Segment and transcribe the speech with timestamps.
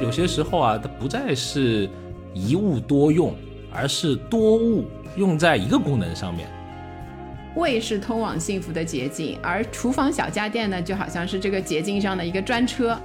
[0.00, 1.88] 有些时候啊，它不再是
[2.32, 3.34] 一物多用，
[3.72, 4.84] 而是多物
[5.16, 6.48] 用在一个功能上面。
[7.56, 12.96] 胃是通往幸福的捷径，而厨房小家电呢，就好像是这个捷径上的一个专车。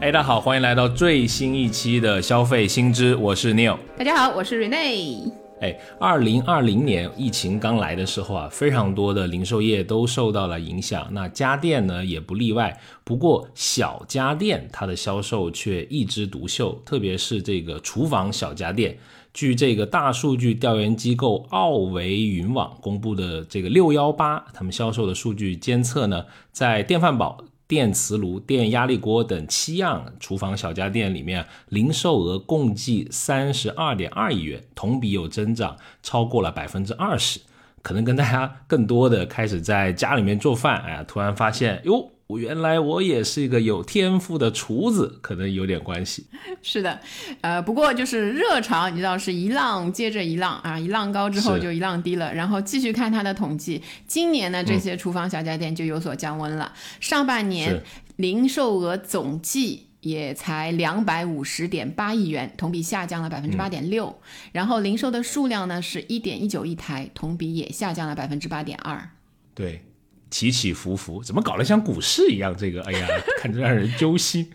[0.00, 3.76] 哎，大家好，欢迎来到最新一期的消费新知，我是 Neil。
[3.96, 5.39] 大家好，我是 Rene。
[5.60, 12.80] 哎，二零二零年疫情刚来的时候啊，非常多的零售业都受到了影响，那家电呢也不例外。
[13.04, 18.96] 不过小家电它的销售却一枝独秀，特别是这个厨房小家电。
[19.32, 27.44] 据这个大数据调研机构奥维云网公布的这个六幺八，他们销售的数据监测呢，在电饭煲。
[27.70, 37.38] 电磁炉、电压力锅等七样厨房小家电里面，零售额共计三十二点二亿元，同比有增长超过了百分之二十。
[37.80, 42.10] 可能跟大家更多的开始在家里面做饭，哎呀，突然发现哟。
[42.30, 46.26] 我原来我也是一个有天赋的厨子，可能有点关系。
[46.62, 47.00] 是的，
[47.40, 52.32] 呃，不过就是热潮，你知道是一浪接着一浪啊，一浪高之后就一浪低了。
[52.32, 56.72] 然后继续看它的统计，今年呢这些厨房小家电就有所降温了。
[57.00, 57.82] 上半年
[58.14, 64.16] 零售额总计也才两百五十点八亿元，同比下降了百分之八点六。
[64.52, 69.10] 然后零售的数量呢是一点一九亿台，同比也下降了百分之八点二。
[69.52, 69.82] 对。
[70.30, 72.56] 起起伏伏，怎么搞得像股市一样？
[72.56, 73.06] 这个，哎呀，
[73.38, 74.50] 看着让人揪心。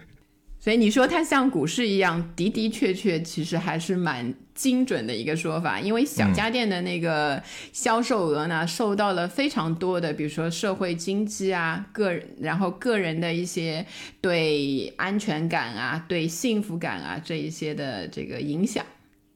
[0.58, 5.80] 所以你说它像股市一样的的确确，其实还是蛮精准的一个说法。
[5.80, 7.40] 因为小家电的那个
[7.72, 13.86] 销售额呢，受到了非常多的，比如说社会经济啊，个人，然后个人的一些
[14.22, 18.84] 对安全感啊、对幸福感啊这一些的这个影响。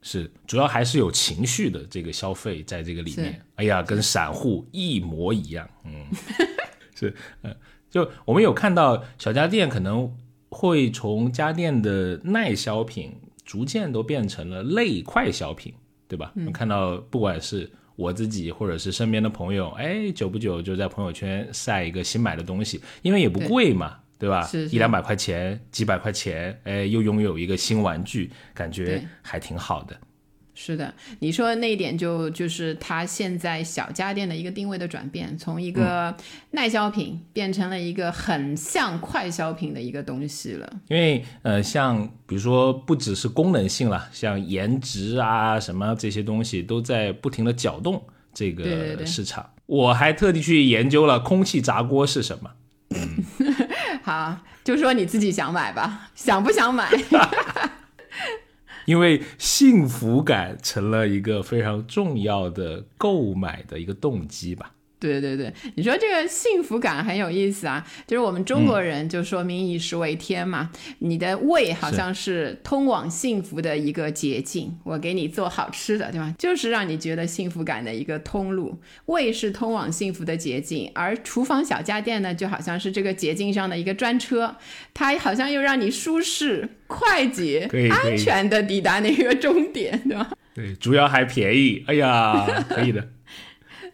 [0.01, 3.41] 是，主要还是有情绪的这个消费在这个里面。
[3.55, 5.69] 哎呀，跟散户一模一样。
[5.83, 6.05] 嗯，
[6.95, 7.53] 是，嗯，
[7.89, 10.09] 就我们有看到小家电可能
[10.49, 15.73] 会从家电的耐销品，逐渐都变成了类快消品，
[16.07, 16.31] 对吧？
[16.35, 16.51] 嗯。
[16.51, 23.97] 看到不管是我自己或者是身边的朋友，哎，久不久就在朋友圈晒一个新买的东西，因为也不贵嘛。
[24.19, 24.47] 对吧？
[24.69, 29.97] 一两百块钱，几百块钱，哎，又拥有一个新玩具，感觉还挺好的。
[30.53, 36.13] 是的，你说的那一点就就是它现在小家电的一个定位的转变，从一个
[36.51, 40.69] 耐销品变成了一个很像快消品的一个东西了。
[40.89, 49.49] 因为呃，像比如说不只是功能性了，像颜值啊什么这些东西都在不停的搅动这个市场。
[49.65, 52.51] 我还特地去研究了空气炸锅是什么。
[54.09, 56.89] 啊，就说你自己想买吧，想不想买？
[58.85, 64.71] 因为幸福感成了一个非常重要的购买的一个动机吧。
[64.99, 76.35] 对对对，你说这个幸福感很有意思啊，就是我们中国人就说民以食为天嘛，你的胃好像是通往幸福的一个捷径，我给你做好吃的，对吧？
[76.37, 84.53] 就是让你觉得幸福感的一个通路，胃是通往幸福的捷径，而厨房小家电呢，就好像是这个捷径上的一个专车，
[84.93, 90.29] 它好像又让你舒适、快捷、安全的抵达那个终点，对吧？
[90.53, 93.07] 对，主要还便宜，哎呀，可以的。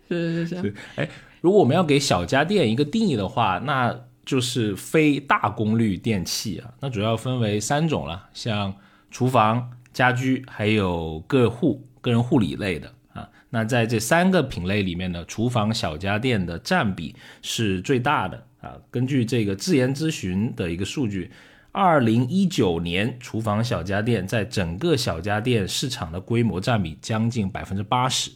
[0.09, 1.09] 是是是是，哎，
[1.41, 6.71] 如果我们要给小家电一个定义的话，那就是非大功率电器啊。
[6.79, 8.73] 那主要分为三种了，像
[9.11, 13.29] 厨房、家居还有个护、个人护理类的啊。
[13.49, 18.77] 那在这三个品类里面呢，厨房小家电的占比是最大的啊。
[18.89, 21.31] 根据这个智研咨询的一个数据，
[21.71, 28.31] 二零一九年厨房小家电在整个小家电市场的规模占比将近百分之八十。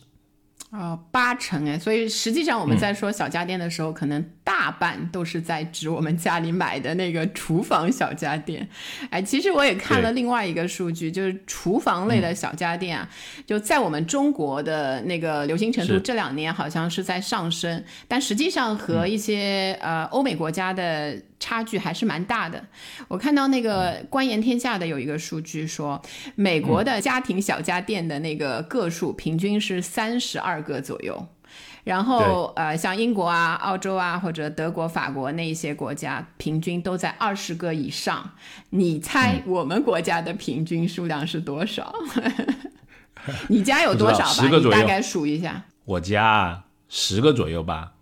[0.72, 8.68] 哦，八成哎，所以实际上我们在说小家电的时候，可能大半都是在指我们家里买的那个厨房小家电。
[9.12, 13.08] 哎，其实我也看了另外一个数据，就是厨房类的小家电啊，
[13.46, 21.16] 就在我们中国的那个流行程度，这两年好像是在上升，但实际上和一些呃欧美国家的。
[21.42, 22.62] 差距还是蛮大的。
[23.08, 26.02] 我看到那个观言天下的有一个数据说，
[26.36, 31.26] 美国的家庭小家电的那个个数平均是三十二个左右，
[31.84, 38.32] 然后呃，像英国啊、澳洲啊或者德国、法国那一些国家，平均都在二十个以上。
[38.72, 41.94] 你猜我们国家的平均数量是多少？
[43.50, 44.50] 你家有多少吧？
[44.50, 45.64] 你大概数一下。
[45.86, 47.94] 我家十个左右吧，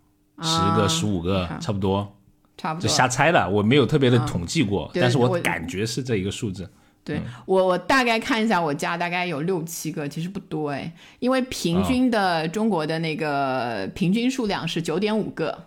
[0.42, 2.14] 十个、十五个，差不多。
[2.56, 6.68] 差不多就瞎猜了，我没有特别的统计过，但是我感觉是这一个数字。
[7.14, 15.66] 对我，我大概看一下，我家大概有六七个，其实不多哎，因为平均的中国的那个平均数量是九点五个，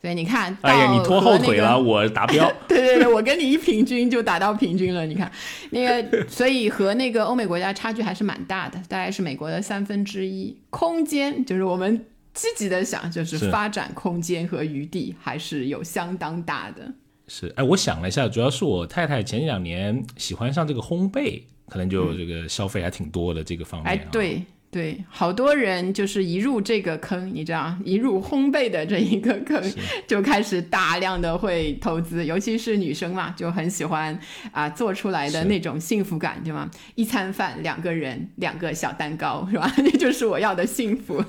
[0.00, 2.50] 所以你看，哎呀，你拖后腿了，那个我达标。
[2.66, 5.06] 对对对，我跟你一平均就达到平均了。
[5.06, 5.30] 你看，
[5.70, 10.56] 那个，所以和那个欧美国家差距还是蛮大的，大概是美国的三分之一。
[10.70, 16.92] 空间就是我们积极的想，就是是发展空间和余地还是有相当大的。
[17.32, 23.94] 是，哎，我想了一下，主要是我太太前两年喜欢上这个烘焙，可能就这个消费还挺多的这个方面、啊。
[23.94, 29.60] 哎，，对对，好多人就是一入这个坑，你知道，一入烘焙的这一个坑，
[30.06, 34.16] 就开始大量的会投资，尤其是女生嘛，就很喜欢
[34.52, 36.70] 啊、做出来的那种幸福感，对吗？
[36.94, 39.68] 一餐饭两个人，两个小蛋糕，是吧？
[39.78, 41.20] 那就是我要的幸福。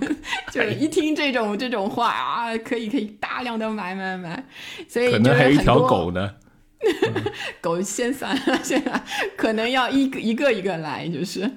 [0.51, 4.45] 就一听这种这种话啊，可以可以大量的买买买，
[4.88, 6.29] 所以可就是能还有一条狗呢。
[7.62, 9.01] 狗先算了， 现在
[9.36, 11.50] 可能要一个一个一个来，就是，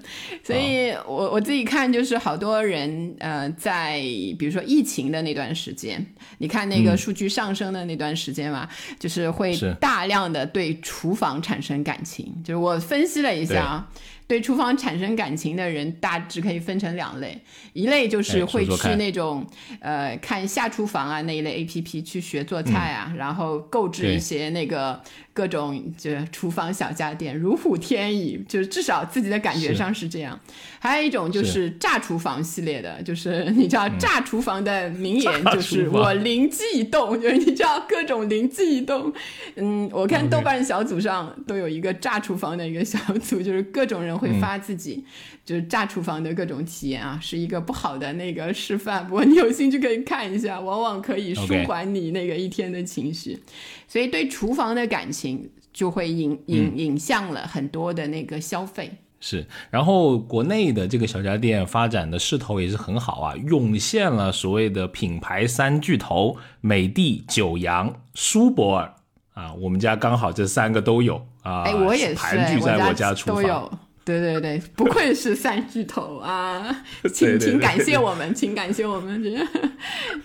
[0.42, 4.00] 所以我我自己看就是好多人呃，在
[4.38, 6.04] 比如说疫情的那段时间，
[6.38, 8.68] 你看那个数据上升的那段时间嘛，
[8.98, 13.88] 就是会大量的对厨房产生感情，就是我分析了一下啊。
[14.26, 17.40] 对厨房产生感情的人，大致可以分成两类，
[17.72, 19.46] 一类就是哎会去那种
[19.80, 25.00] 呃看下厨房啊那一类 A P P 去学做菜啊，然后购置一些那个
[25.32, 30.38] 各种就是厨房小家电，如虎添翼，就是至少自己的感觉上是这样。
[30.78, 39.12] 还有一种就是炸厨房系列的，就是你知道炸厨房的名言就是我灵机一动，就是你知道各种灵机一动。
[39.56, 45.04] 嗯，我看豆瓣小组上都有一个炸厨房的一个小组，就是各种人会发自己、
[45.44, 49.06] 就是炸厨房的各种体验啊，是一个不好的那个示范。
[49.06, 53.42] 不过你有兴趣可以看一下，往往可以舒缓你那个一天的情绪。
[53.88, 58.90] 所以对厨房的感情就会引引引向了很多的那个消费。
[59.20, 68.94] 是，然后国内的这个小家电发展的势头也是很好啊，涌现了所谓的品牌三巨头：美的、九阳、舒泊尔
[69.32, 69.54] 啊。
[69.54, 73.36] 我们家刚好这三个都有啊，哎，我也是，盘踞在我家厨房。
[73.36, 73.78] 都有。
[74.04, 76.84] 对对对，不愧是三巨头啊！
[77.12, 79.22] 请请感谢我们，请感谢我们，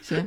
[0.03, 0.25] 是是。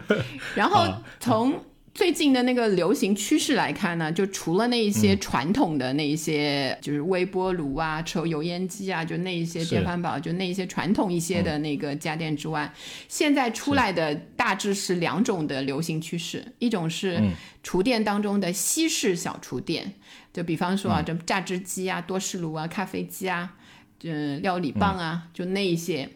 [0.54, 1.62] 然后啊从
[1.94, 4.92] 最近的那个流行趋势来看呢，就除了那一嗯。
[4.92, 12.72] 些传统的那一些，就是微波炉啊、抽油烟机啊，就那一些电饭煲，就那一些传统一些的那个家电之外，
[13.08, 17.32] 现在出来的大致是两种的流行趋势，一种是嗯。
[17.62, 19.92] 厨电当中的西式小厨电，
[20.32, 20.94] 就比方说嗯。
[20.94, 23.54] 啊，这榨汁机啊、多士炉啊、咖啡机啊，
[24.02, 26.08] 嗯，料理棒啊，就那一些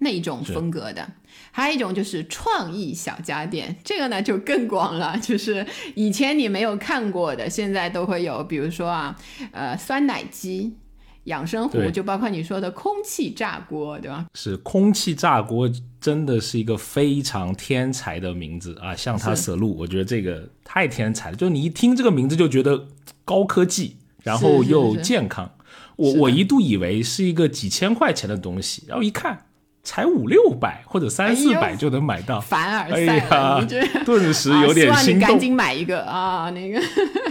[0.00, 1.06] 那一种风格的。
[1.50, 9.16] 还有一种就是创意小家电，这个呢就更广了，就是以前你没有看过的，现在都会有，比如说啊，
[9.52, 10.76] 呃，酸奶机、
[11.24, 14.26] 养生壶，就包括你说的空气炸锅，对吧？
[14.34, 15.70] 是空气炸锅，
[16.00, 18.94] 真的是一个非常天才的名字啊！
[18.94, 22.88] 像它是舍路，我觉得这个太天才了，就你一听这个名字就觉得
[23.24, 25.52] 高科技，然后又健康。
[25.96, 29.45] 我我一度以为是一个几千块钱的东西，然后一看
[29.86, 33.66] 才五六百或者三四百就能买到， 凡尔哎赛了，呀？
[34.04, 35.38] 顿时啊有点希望你赶。
[35.38, 36.82] 紧买一个啊，那个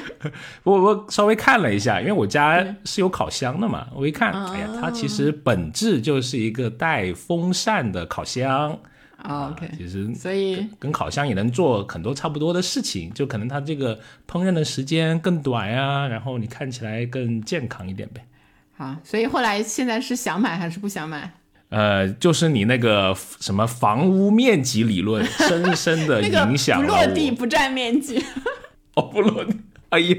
[0.64, 8.78] 我我稍微看了一下，因为我家嗯是有烤箱的嘛，我一看，哎呀，它其哦实本质就是一个带风扇的烤箱。
[9.18, 13.96] 啊 OK，其实所以跟烤箱也能做很多差不多的事情，就可能它这个
[14.30, 18.24] 烹饪的时间更短呀，然后你看起来更健康一点呗。
[18.78, 21.34] 好，所以后来现在是想买还是不想买？
[21.76, 27.30] 呃，就是你那个什么房屋面积理论， 深深的影响了不落地。
[27.30, 28.24] 不占面积，
[28.96, 29.52] 哦，不落地，
[29.90, 30.16] 哎呀，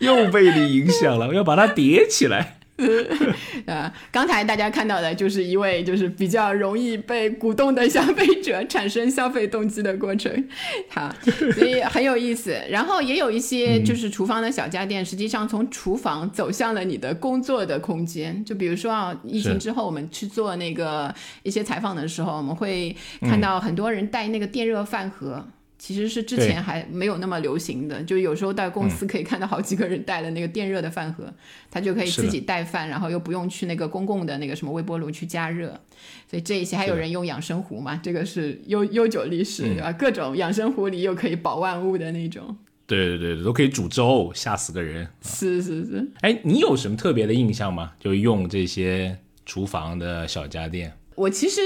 [0.00, 2.58] 又被你影响了，我要把它叠起来。
[3.66, 10.48] 呃，刚才大家看到的就是一位就是比较容易被鼓动的消费者产生消费动机的过程，
[10.88, 11.14] 好，
[11.54, 12.56] 所以很有意思。
[12.68, 18.44] 然后也有一些就是厨房的小家电，实际上从厨房走向了你的工作的空间。
[18.44, 21.14] 就比如说啊，疫情之后我们去做那个
[21.44, 25.46] 一些采访的时候，我们会看到很多人带那个电热饭盒。
[25.84, 31.30] 其实是之前还没有那么流行的，就有时候到公司可以看到好几个人带了那个电热的饭盒，
[31.70, 35.78] 他就可以自己带饭，然后又不用去那个公共的那个什么微波炉去加热，
[36.26, 39.92] 所以这一些还有人用养生壶嘛，这个是悠悠久历史，对吧？
[39.92, 45.06] 各种养生壶里又可以保万物的那种，对对对，都可以煮粥，吓死个人。
[45.20, 46.10] 是是是。
[46.22, 47.92] 哎，你有什么特别的印象吗？
[48.00, 50.96] 就用这些厨房的小家电？
[51.14, 51.60] 我其实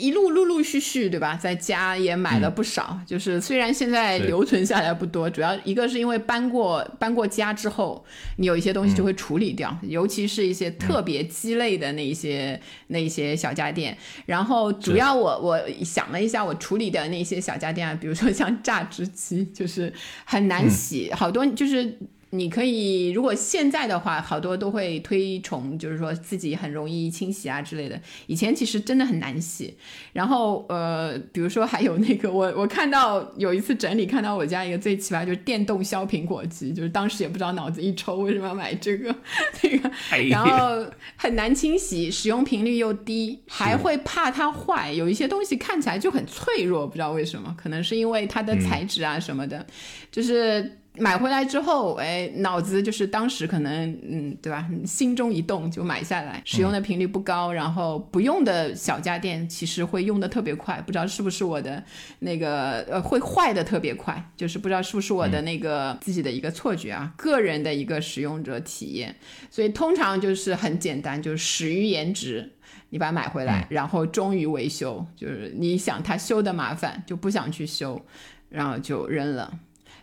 [0.00, 1.36] 一路陆陆续续，对吧？
[1.36, 8.04] 在家也买了不少，就是虽然现在留存下来不多，主要一个是因为搬过搬过家之后，
[8.36, 13.96] 你有一些东西就会处理掉，尤其是一些特别鸡肋的那一些那一些小家电。
[14.24, 19.92] 然后主要我我想了一下，我处理的那些小家电啊，比如说像榨汁机，就是
[20.24, 21.98] 很难洗，好多就是。
[22.32, 28.00] 你可以，如果现在的话，好多都会推崇，就是说自己很容易清洗啊之类的。
[28.28, 29.76] 以前其实真的很难洗。
[30.12, 39.12] 然后，呃，比如说还有那个，我我看到有一次整理，看到我家一个最奇葩，就是电动削苹果机，就是当时也不知道脑子一抽为什么要买这个
[39.62, 39.90] 那个，
[40.28, 44.92] 然后很难清洗，使用频率又低，还会怕它坏。
[44.92, 49.66] 有一些东西看起来就很脆弱，不知道为什么，可能是因为它的材质啊什么的，
[50.12, 50.76] 就是。
[50.98, 54.68] 买回来之后，哎，脑子就是当时可能，嗯，对吧？
[54.84, 61.82] 心中一动就买下来，使用的频率不高，然后不用的小家电其实会用的特别快，不知道是不是我的
[62.18, 69.14] 那个呃会坏的特别快，就是不知道是不是我的那个自己的一个错觉啊，个人的一个使用者体验。
[69.48, 72.50] 所以通常就是很简单，就是始于颜值，
[72.90, 78.04] 你把它买回来，然后忠于维修，就是你想它修的麻烦就不想去修，
[78.48, 79.50] 然后就扔了。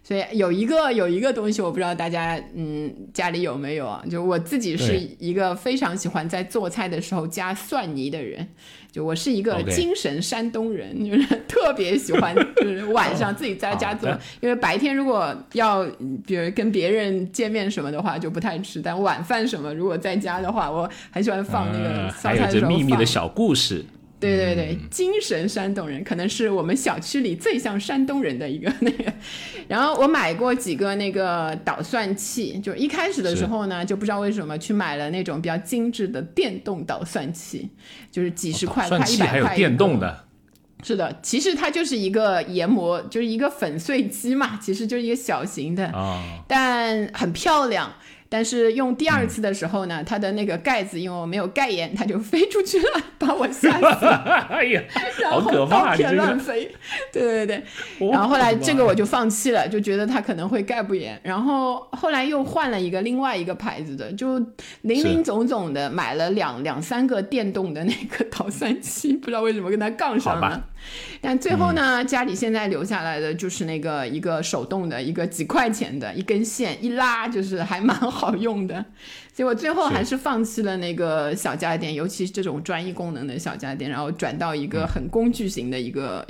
[0.08, 4.02] 所以有一个有一个东西，我不知道大家嗯家里有没有啊？
[4.10, 8.48] 就我自己是一个非常喜欢在做菜的时候加蒜泥的人，
[8.90, 14.10] 就我是一个精神山东人，就是 特别喜欢就是晚 上自己在家做，
[14.40, 15.86] 因为白天如果要
[16.26, 23.84] 比如跟别人见面什么的话就不太吃，但晚饭什么如果在家的话，我很喜欢放那个烧菜的秘密的小故事。
[24.20, 29.14] 对对对，精神山东人可能是我们小区里最像山东人的一个那个。
[29.68, 37.70] 然后我买过几个那个捣蒜器，就一开始的时候呢，就不知道为什么去买了那种比较精致的电动捣蒜器，
[38.12, 39.28] 就是几十块、快一百块。
[39.28, 40.26] 还有电动的。
[40.84, 45.92] 是的，其实它就是一个研磨，就是一个粉碎机嘛，其实就是一个小型的，
[46.48, 47.92] 但很漂亮。
[48.30, 54.48] 但是用第二次的时候呢，它的那个盖子因为我没有盖严，它就飞出去了，把我吓死了。
[54.52, 54.84] 哎呀，
[55.30, 55.96] 好可怕！
[55.96, 56.72] 天乱飞。
[57.12, 57.64] 对对对。
[58.12, 61.20] 然后后来这个我就放弃了，就觉得它可能会盖不严。
[61.24, 64.38] 然后后来又换了一个另外一个牌子的，就
[64.82, 70.62] 零零总总的买了两两三个电动的那个捣蒜器，不知道为什么跟它杠上了。
[71.22, 78.86] 但最后呢，家里现在留下来的就是那个一个手动的，一个几块钱的一根线一拉，就是还蛮好用的。
[79.34, 86.26] 结果最后还是放弃了那个小家电，尤其是这种专一功能的小家电，然后转到一个很工具型的一个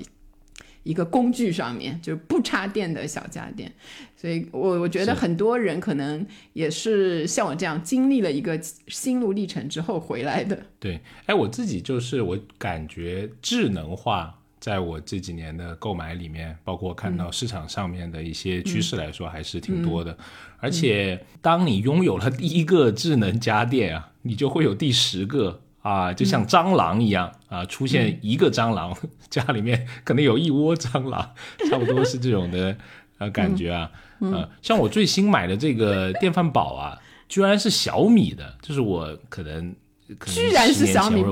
[0.87, 3.71] 一个工具上面，就是不插电的小家电。
[4.15, 10.57] 所以我我觉得很多人可能也是像我这样经历了一个心路历程之后回来的。
[10.79, 14.33] 对，哎，我自己就是我感觉智能化。
[14.59, 20.17] 在我这几年的购买里面，包括看到市场上面的一些趋势来说，还是挺多的。
[20.59, 28.95] 而且，当你拥有了第一个智能家电啊，你就会有第十个啊，就像蟑螂一样啊，出现一个蟑螂，
[29.29, 31.33] 家里面可能有一窝蟑螂，
[31.69, 32.75] 差不多是这种的
[33.17, 33.89] 呃感觉啊。
[34.19, 36.97] 嗯，像我最新买的这个电饭煲啊，
[37.29, 39.75] 居然是小米的，就是我可能
[40.17, 41.23] 可能居然是小米。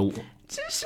[0.47, 0.85] 真是，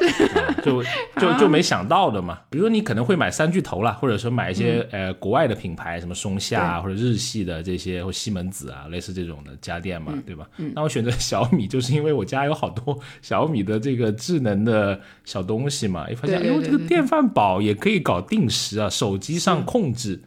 [0.63, 0.81] 就
[1.19, 2.39] 就 就没想到的嘛。
[2.49, 10.47] 比如说你可能会买三巨头啦，或者说买一些呃国外的品牌，什么松下啊或者日系的这些或西门子啊，类似这种的家电嘛，对吧？
[10.73, 16.09] 那我选择小米，就是因为我家有好多小米的这个智能的小东西嘛。
[16.09, 20.19] 一发现，哎呦，这个电饭煲也可以搞定时啊，手机上控制。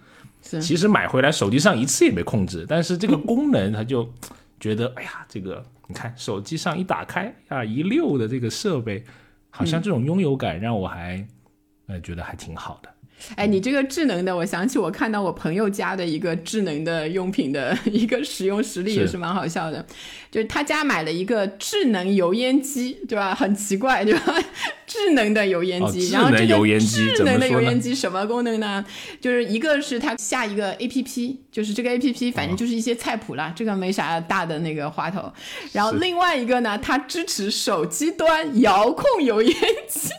[0.61, 4.07] 其实买回来手机上一次也没控制，但是这个功能他就
[4.61, 9.03] 觉得，哎呀，这个你看手机上一打开啊，一溜的这个设备。
[9.55, 11.25] 好像这种拥有感让我还，
[11.87, 12.92] 呃，觉得还挺好的。
[13.37, 19.85] 哎，你这个智能的，我想起我看到我朋友家的一个智能的用品的 一个使用实例，也是蛮好笑的。
[20.31, 23.35] 就是他家买了一个智能油烟机，对吧？
[23.35, 24.35] 很奇怪，对吧？
[24.87, 28.85] 智能的油烟机，然后这个智能的油烟机什么功能呢？
[29.21, 35.33] 就是一个是它下一个 A P P，就是这个 A P P，反正就是一些菜谱啦，这个没啥大的那个花头。
[35.73, 39.55] 然后另外一个呢，它支持手机端遥控油烟
[39.89, 40.11] 机。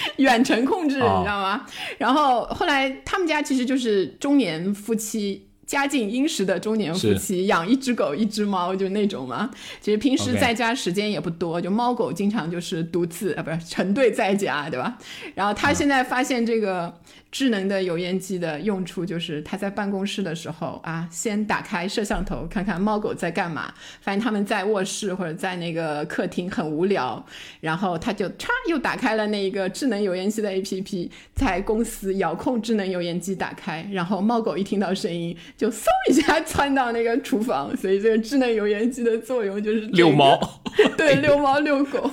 [0.16, 1.66] 远程控制，你知道吗？
[1.98, 9.50] 然后后来他们家其实就是中年夫妻家境殷实的中年夫妻，养一只狗一只猫，就那种嘛。
[9.80, 14.98] 其实平时在家时间也不多，就猫狗经常就是独自啊，不是成对在家，对吧？
[15.34, 16.94] 然后他现在发现这个。
[17.30, 27.22] 智能的油烟机的用处就是他在办公室的时候啊，先打开摄像头看看猫狗在干嘛，发现他们在卧室或者在那个客厅很无聊，
[27.60, 40.60] 然后他就嚓又打开了那个智能油烟机的 APP，在公司遥控智能油烟机打开，然后猫狗一听到声音就嗖一下窜到那个厨房，所以这个智能油烟机的作用就是遛猫，
[40.96, 42.10] 对，遛猫遛狗。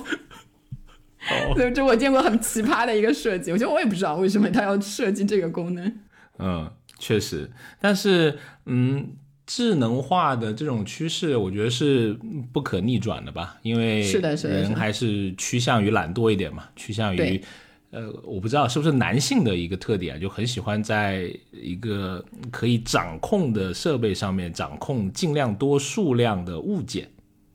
[1.54, 5.92] 对，这我见过很奇葩的一个设计，我觉得我也不知道为什么他要设计这个功能。
[6.38, 9.08] 嗯，确实，但是嗯，
[9.46, 12.18] 智能化的这种趋势，我觉得是
[12.52, 13.58] 不可逆转的吧？
[13.62, 17.42] 因为是的，是的，人还是趋向于懒惰一点嘛，趋向于
[17.90, 27.08] 呃，我不知道是不是男性的一个特点，就很喜欢在一个可以掌控的设备上面掌控尽量多数量的物件。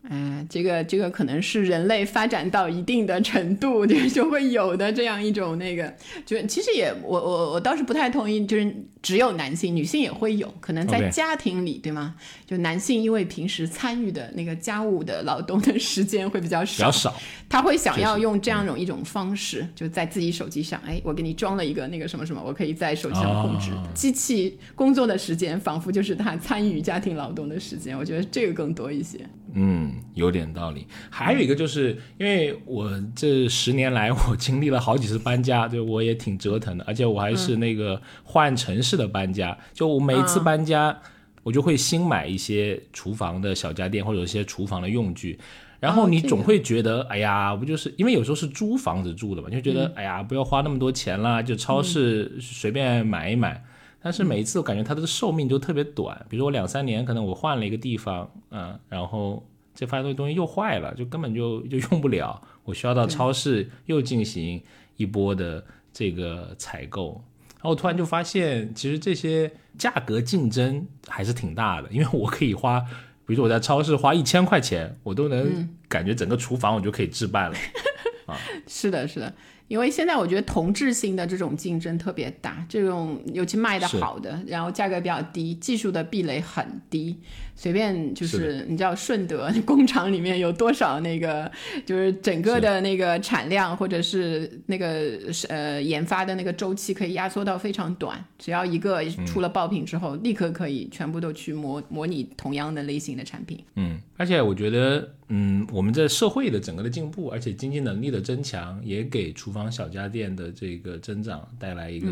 [0.09, 5.93] 哎，这个这个可能是人类发展到一定的程度，就就会有的这样一种那个，
[6.25, 12.15] 就其实也我我我倒是不太同意，就是只有男性，女性也会有可能在家庭里，对吗？
[12.47, 17.13] 就男性因为平时参与的那个家务的劳动的时间会比较少，比较少，
[17.47, 29.19] 他会想要用这样种一种方式，就在自己手机上，哎，我给你装了一个那个什么什么，我可以在手机上控制机器工作的时间，仿佛就是他参与家庭劳动的时间，我觉得这个更多一些。
[29.53, 30.85] 嗯，有点道理。
[31.09, 39.57] 还有一个就是，因为我这十年来，我经历了好几次搬家，就我也挺折腾的，而且我还是那个换城市的搬家。
[39.73, 40.97] 就我每一次搬家，
[41.43, 45.39] 我就会新买一些厨房的小家电或者一些厨房的用具。
[45.79, 53.63] 然后你总会觉得，哎呀，不就是因为有时候是租房子住的嘛，就觉得，哎呀，不要花那么多钱啦，就超市随便买一买。
[54.03, 59.43] 但是每一次我感觉它的寿命就特别短，比如说我两三年，可能我换了一个地方，嗯，然后
[59.81, 64.61] 这发现东西又坏了，就根本就就用不了，我需要到超市又进行
[64.95, 67.19] 一波的这个采购，
[67.55, 72.79] 然后我突然就发现，其实这些价格竞争还是挺大的，因为我可以花，
[73.25, 77.57] 比如说我在超市花一千块钱，我都能感觉整个厨房我就可以置办了，
[78.31, 79.33] 啊，是的，是的。
[79.67, 87.17] 因为现在我觉得同质性的这种竞争特别大，这种尤其卖的好的，然后价格比较低，技术的壁垒很低。
[87.55, 91.51] 随便就是你知道顺德工厂里面有多少那个，
[91.85, 103.63] 就是整个的那个产量或者是那个呃研发的那个周期可以压缩到非常短，只要一个出了爆品之后，立刻可以全部都去模模拟同样的类型的产品。
[103.75, 112.07] 嗯，而且我觉得，嗯，我们在社会的整个的进步，而且经济能力的增强，也给厨房小家电的这个增长带来一个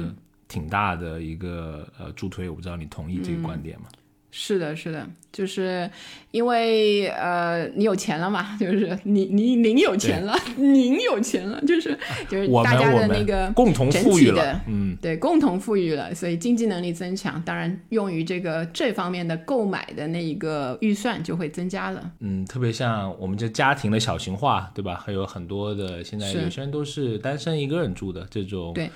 [0.48, 2.48] 挺大的一个呃助推。
[2.48, 3.88] 我不知道你同意这个观点吗？
[4.32, 5.90] 是的，是的，就是
[6.30, 11.98] 因为呃，你有钱了嘛， 就是你你您有钱了，您有钱了，就是
[12.30, 22.12] 就是大家的那个共同富裕了，嗯，对，共同富裕了，所以经济能力增强，当然用于这个这方面的购买的那一个预算就会增加了。
[22.20, 25.02] 嗯，特别像我们这家庭的小型化，对吧？
[25.04, 28.90] 还有很多的现在有些人都是单身一个人住的这种，对。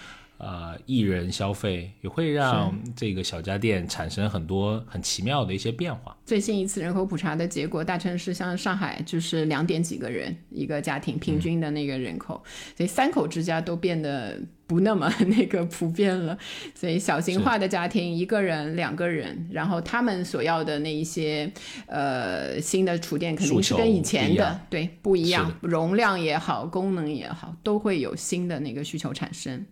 [0.43, 6.15] 呃，艺人消费也会让这个小家电产生很多很奇妙的一些变化。
[6.25, 12.43] 最新一次人口普查的结果，大城市像上海就是两点几个人一个家庭平均的那个人口，
[12.75, 14.37] 所以三口之家都变得。
[14.65, 16.37] 不那么那个普遍了，
[16.73, 21.51] 所以小型化的家庭一个人、两个人，然后他们所要的那一些
[21.87, 29.65] 呃新的厨电肯定是跟以前的对不一样，容量也好，功能也好，都会有新的那个需求产生。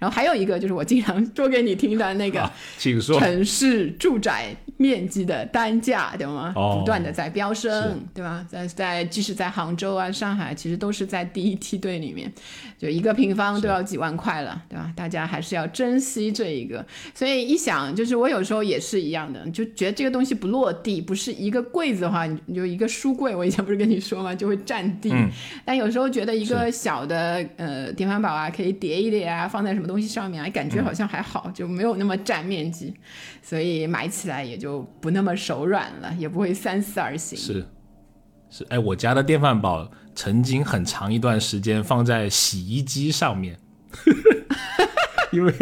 [0.00, 6.52] 然后还有一个就是我经常说给你听的那个， 请说，城市住宅面积的单价对吗？
[6.52, 8.44] 不断的在飙升，对吧？
[8.48, 12.32] 在在即使在杭州啊、上海，其实都是在第一梯队里面，
[12.78, 14.62] 就一个平方都要几万块了。
[14.68, 14.92] 对吧？
[14.96, 16.84] 大家还是要珍惜这一个。
[17.14, 23.34] 所以一想，就是我有时候也是一样的，就觉得这个东西不落地，不是一个柜子的话，你就一个书柜。
[23.34, 24.34] 我以前不是跟你说吗？
[24.34, 25.12] 就会占地。
[25.64, 32.94] 但有时候觉得一个小的呃电饭煲啊，可以叠一叠啊，放在什么东西上面啊，感觉好像还好，就没有那么占面积。
[33.42, 37.38] 所以买起来也就不那么手软了，也不会三思而行。
[37.38, 37.66] 是
[38.50, 43.58] 是，哎，我家的电饭煲曾经很长一段时间放在洗衣机上面。
[45.30, 45.52] 因为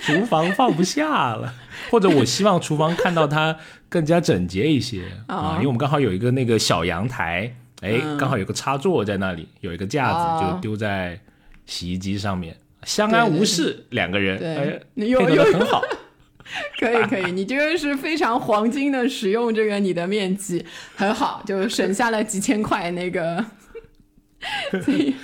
[0.00, 1.52] 厨房放不下了，
[1.90, 3.56] 或者我希望厨房看到它
[3.88, 5.54] 更加整洁一些啊。
[5.56, 11.18] 因为我们刚好有一个那个小阳台，哎，刚好有个插座在那里，有一个架子就丢在
[11.66, 15.82] 洗衣机上面，相安无事，两个人哎，配合的很好。
[16.78, 23.44] 可以可以，你这个是非常黄金的使用这个你的面积很好，就省下了几千块那个。
[24.82, 25.14] 所以，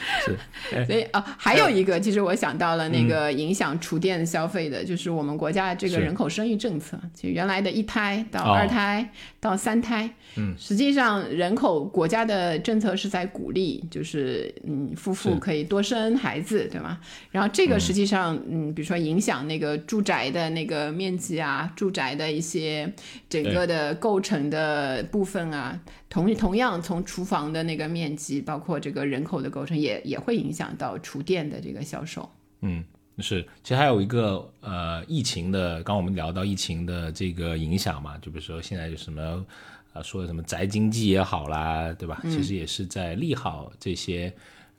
[0.86, 16.98] 所以啊，还有一个，其实我想到了那个影响厨电消费的，就是我们国家这个人口生育政策，就原来的一胎到二胎到三胎，嗯，实际上人口国家的政策是在鼓励，就是嗯，夫妇可以多生孩子，对吗？
[17.30, 22.92] 然后这个实际上，嗯，比如说影响那个住宅的那个面积啊，住宅的一些
[23.28, 25.78] 整个的构成的部分啊。
[26.10, 32.28] 同同样，从厨房的那个面积，包括这个人口的构成，也也会影响到厨电的这个销售。
[32.62, 32.82] 嗯，
[33.18, 33.42] 是。
[33.62, 39.44] 其实还有一个呃，疫情的，刚我们聊到疫情的这个影响嘛，就比如说现在有什么
[39.92, 42.20] 啊，说什么宅经济也好啦，对吧？
[42.24, 44.32] 其实也是在利好这些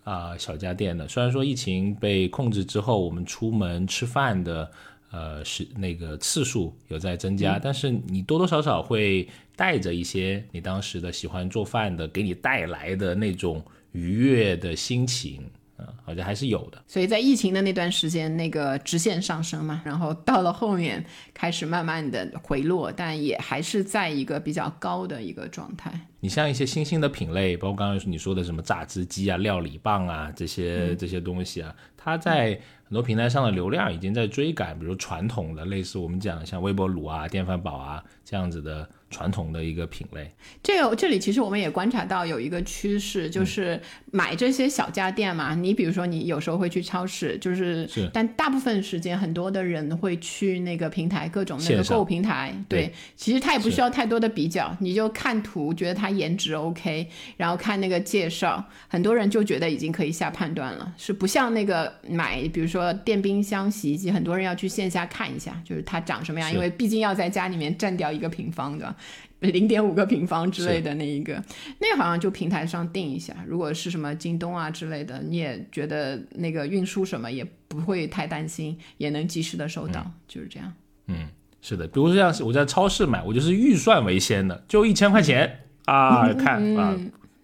[0.03, 1.07] 啊小家电的。
[1.07, 4.69] 虽然说疫情被控制之后，我们出门吃饭的。
[5.11, 9.27] 呃，是那个次数有在增加，但是你多多少少会
[9.59, 15.43] 带着一些你当时的喜欢做饭的，给你带来的那种愉悦的心情，
[15.75, 16.81] 啊，好像还是有的。
[16.87, 25.91] 所以在疫情的那段时间，那个直线上升嘛，然后到了后面开始慢慢的回落，但也还是在一个比较高的一个状态。
[26.21, 32.57] 你像一些新兴的品类，包括刚刚你说的什么榨汁机啊、料理棒啊这些这些东西啊，它在。
[32.89, 38.89] 很多平台上的流量已经在追赶，比如传统的类似我们讲像微波炉啊、电饭煲啊这样子的。
[39.09, 45.55] 传统的一个品类，这个这里其实我们也观察到有一个趋势，就是买这些小家电嘛。
[45.55, 52.53] 你比如说，你有时候会去超市，就是是，但大部分时间很多的人会去那个平台，各种那个购物平台。
[52.67, 60.93] 对，其实他也不需要太多的比较，你就看图，觉得它颜值 OK，然后看那个介绍，很多人就觉得已经可以下判断了。
[60.97, 68.95] 是不像那个买，比如说电冰箱、洗衣机，很多人要去线下看一下，就是它长什么样，因为毕竟要在家里面占掉一个平方的。
[69.39, 71.41] 零点五个平方之类的那一个，
[71.79, 73.35] 那个好像就平台上定一下。
[73.47, 80.73] 如果是什么京东啊之类的，你也觉得那个运输什么也不会太担心，也能及时的收到，就是这样。
[81.07, 81.27] 嗯，
[81.61, 81.87] 是的。
[81.87, 86.95] 比如像我在超市买，我就是预算为先的，就一千块钱啊，看啊，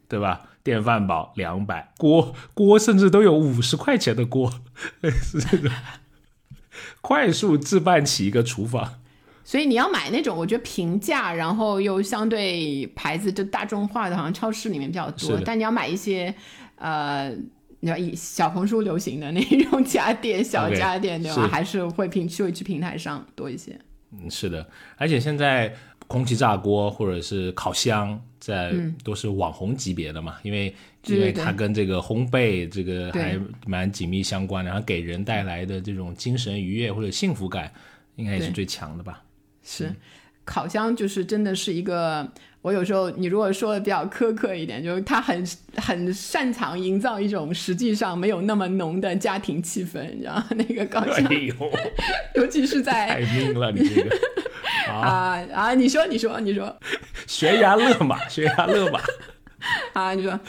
[0.07, 0.49] 对吧？
[0.63, 4.51] 电饭煲两百，锅锅甚至都有五十块钱的锅，
[5.21, 5.69] 是这个，
[7.01, 8.95] 快速置办起一个厨房。
[9.45, 15.39] 所以你要买那种我觉得平价，然后又相对牌子就大众化的，好像超市里面比较多。
[15.45, 16.33] 但你要买一些，
[16.77, 17.29] 呃，
[17.81, 21.47] 你要以小红书流行的那种家电、小家电，对吧？
[21.47, 23.79] 还是会平会去平台上多一些。
[24.11, 24.67] 嗯，是的。
[24.97, 25.71] 而且现在
[26.07, 30.73] 空气炸锅或者是烤箱，在都是网红级别的嘛，因为
[31.05, 37.71] 因为它跟这个烘焙这个还蛮紧密相关的，然后给人带来的这种精神愉悦或者幸福感，
[38.15, 39.21] 应该也是最强的吧。
[39.67, 39.91] 是，
[40.45, 45.43] 烤箱就是真的是一个，我有时候你如果说的比较苛刻一点，就是他很
[45.77, 51.27] 很擅长营造一种实际上没有那么浓的家庭气氛，你知道那个烤箱，
[52.35, 54.15] 尤其是在太命了，你这个
[54.87, 55.73] 啊 啊！
[55.73, 56.77] 你说你说你说，
[57.25, 59.01] 悬崖勒马，悬崖勒马
[59.93, 60.13] 啊！
[60.13, 60.39] 你说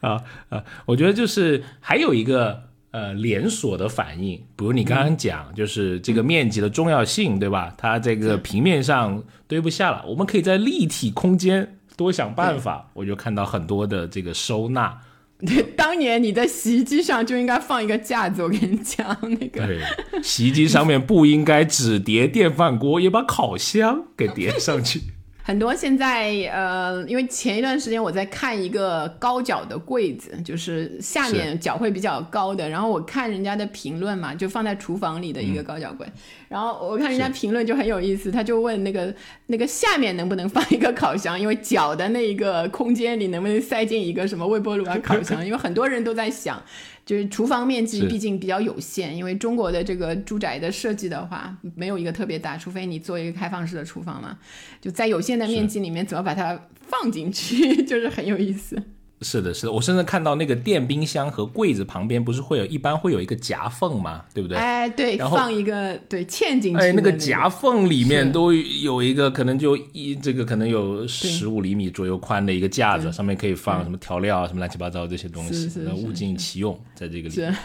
[0.00, 0.20] 啊
[0.50, 0.64] 啊！
[0.86, 2.65] 我觉得就是还有一个。
[2.96, 7.70] 呃，连锁的反应，比如你刚刚讲，就是这个面积的重要性，对吧？
[7.76, 12.88] 它这个平面上堆不下了，我们可以在立体空间多想办法。
[12.94, 14.98] 我就看到很多的这个收纳。
[15.40, 19.78] 对， 当年你在洗衣机上就应该放一个架子，我跟你讲，那个对，
[20.22, 25.02] 洗衣机上面不应该只叠电饭锅，也把烤箱给叠上去。
[25.46, 32.68] 很多现在呃，因为前一段时间我在看一个高脚的柜子，就是下面脚会比较高的。
[32.68, 36.04] 然后我看人家的评论嘛，就放在厨房里的一个高脚柜。
[36.48, 39.14] 然后我看人家评论就很有意思，他就问那个
[39.46, 45.46] 那个下面能不能放一个烤箱，因为脚的那一个空间里能不能塞进一个什么微波炉啊、烤箱？
[45.46, 46.60] 因为很多人都在想。
[47.06, 54.36] 就是厨房面积毕竟比较有限，因为中国的这个住宅的设计的话，没有一个特别大，除非你做一个开放式的厨房嘛。
[54.80, 58.76] 就在有限的面积里面，怎么把它放进去， 就是很有意思。
[59.22, 64.24] 是的，是的，我甚至看到那个电冰箱和柜子旁边不是会有一般会有一个夹缝吗？
[64.34, 64.58] 对不对？
[64.58, 66.78] 哎，对，然后放一个对嵌进去。
[66.78, 77.36] 哎，那个夹缝里面都有一个可能就一这个可能有十五厘米左右宽的一个架子，上面可以放什么调料啊，什么乱七八糟这些东西，物尽其用在这个里。
[77.36, 77.56] 面。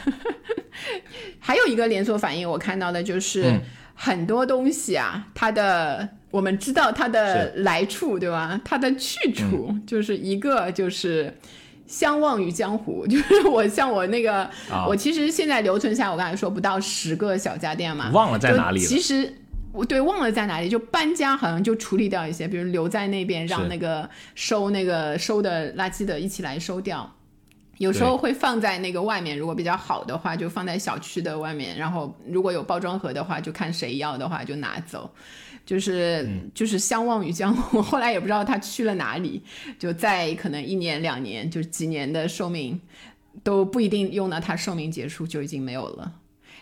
[1.38, 3.60] 还有一个连锁反应，我看到的就是
[3.94, 6.08] 很多东西啊，它的。
[6.32, 8.60] 我们知道它的来处，对吧？
[8.63, 11.38] 它的去处就是一个就是
[11.86, 14.50] 相忘于江湖， 就是我像我那个，
[14.88, 18.86] 我其实现在留存下，我刚才说不到十个小家电嘛，忘了在哪里了。
[18.88, 19.34] 其实
[19.74, 27.13] 我对忘了在哪里，就搬家好像就处理掉一些，比如留在那边，让那个收那个收的垃圾的一起来收掉。
[27.78, 31.76] 有时候会放在那个外面，如果比较好的话，就放在小区的外面。
[31.76, 35.10] 然后如果有包装盒的话，就看谁要的话就拿走。
[35.65, 39.41] 就是、就是相忘于江湖，后来也不知道他去了哪里，
[39.80, 42.80] 就在可能一年两年，就几年的寿命
[43.43, 46.13] 都不一定用到他寿命结束就已经没有了。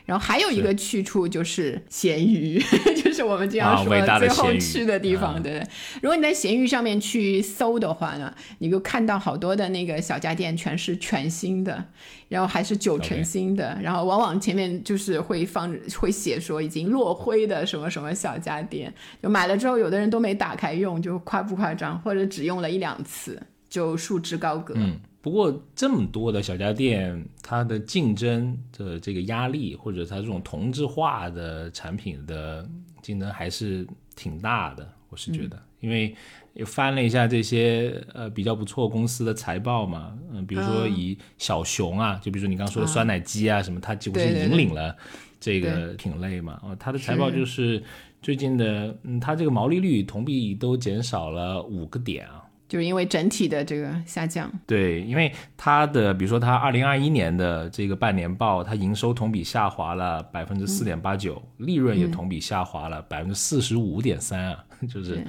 [0.09, 2.59] 然后还有一个去处就是咸鱼，
[2.97, 4.59] 就是我们经常说最后咸鱼。
[4.59, 5.63] 去的地方，啊对。
[6.01, 11.85] 如果你在闲鱼上面去搜的话呢，你就看到好多的那个小家电全是全新的，
[12.27, 18.91] 然后还是九成新的然后往往前面就是会放会写说已经落灰的什么什么小家电，
[19.21, 24.73] 就买了之后有的人都没打开用，就夸不夸张，或者只用了一两次就束之高阁。
[24.75, 32.67] 嗯，不过这么多的小家电，它的竞争的这个压力，或者它这种同质化的产品的
[33.01, 36.15] 竞争还是挺大的，我是觉得，因为
[36.53, 44.95] 也翻了一下这些呃比较不错公司的财报嘛，嗯、比如说嗯以小熊啊，就比如说你刚刚说的酸奶机啊什么，它几乎是引领了
[45.37, 47.83] 这个品类嘛，哦，它的财报就是
[48.21, 52.45] 最近的，嗯，它这个毛利率同比都减少了五个点啊。
[52.69, 65.25] 就是因为整体的这个下降，对，因为它的，比如说它二零二一年的这个半年报，它营收同比下滑了百分之四点八九，利润也同比下滑了百分之四十五点三啊， 就是对，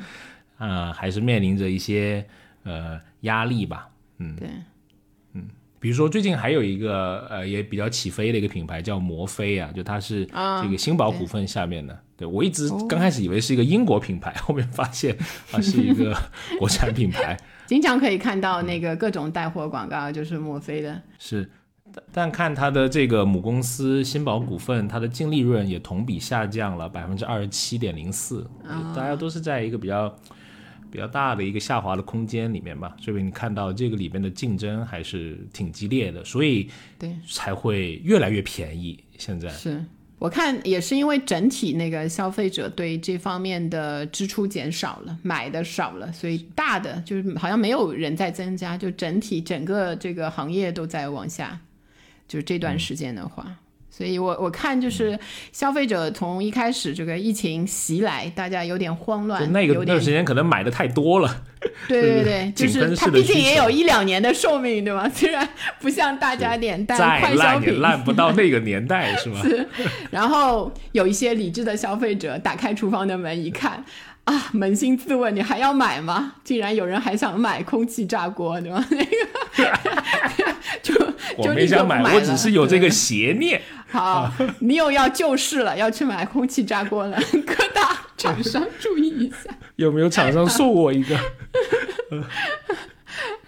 [0.59, 2.23] 啊、还是面临着一些
[2.65, 3.89] 呃压力吧。
[4.19, 4.49] 嗯对，
[5.81, 11.99] 比如说最近还有一个呃也比较起飞的一个品牌叫摩飞啊，就它是啊这个新宝股份下面的。
[12.21, 15.17] 对我一直刚开始以为是一个英国品牌， 后面发现
[15.53, 16.15] 啊是一个
[16.61, 17.35] 国产品牌。
[17.67, 21.01] 经常可以看到那个各种带货广告，就是墨菲的。
[21.19, 21.51] 是，
[21.91, 28.47] 但但看它的这个母公司新宝股份，它的净利润也同比下降了百分之二十七点零四，
[28.95, 30.15] 大家都是在一个比较
[30.91, 39.03] 比较大的一个下滑的空间里面吧，所以你看到这个里面的竞争还是挺激烈的，所以对，才会越来越便宜。
[39.17, 39.85] 现在是
[40.21, 51.59] 我看也是因为整体那个消费者对这方面的支出减少了，买的少了，所以大的就是好像没有人在增加，就整体整个这个行业都在往下，
[52.29, 53.57] 就是这段时间的话。
[54.01, 55.19] 所以我我看就是
[55.53, 61.43] 消费者从一开始这个疫情袭来，大家有点慌乱，那个那段时间可能买的太多了，
[61.87, 65.07] 对 对对， 就是它毕竟也有一两年的寿命，对吧？
[65.15, 65.47] 虽然
[65.81, 69.69] 不像大家点，但再快消烂也品烂不到那个年代，是吗是？
[70.11, 73.85] 然后有一些理智的消费者打开厨房的门一看，
[74.25, 76.37] 啊，扪心自问，你还要买吗？
[76.43, 78.83] 竟然有人还想买空气炸锅，对吗？
[78.91, 79.11] 那个
[79.57, 79.65] 就
[81.37, 83.61] 我没想买，买我只是有这个邪念。
[83.91, 89.51] 好，你又要救市了，要去买空气炸锅了，各大厂商注意一下。
[89.77, 91.19] 有没有厂商送我一个？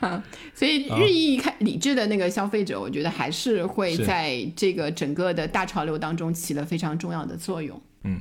[0.54, 7.80] 所以日益开理智的那个消费者，我觉得还是会是在这个整个的大潮流当中起了非常重要的作用。
[8.04, 8.20] 嗯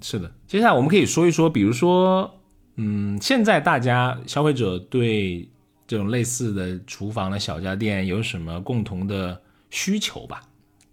[0.00, 2.40] 是的，接下来我们可以说一说，比如说，
[2.76, 5.48] 嗯，现在大家消费者对
[5.92, 10.42] 这种类似的厨房的小家电有什么共同的需求吧？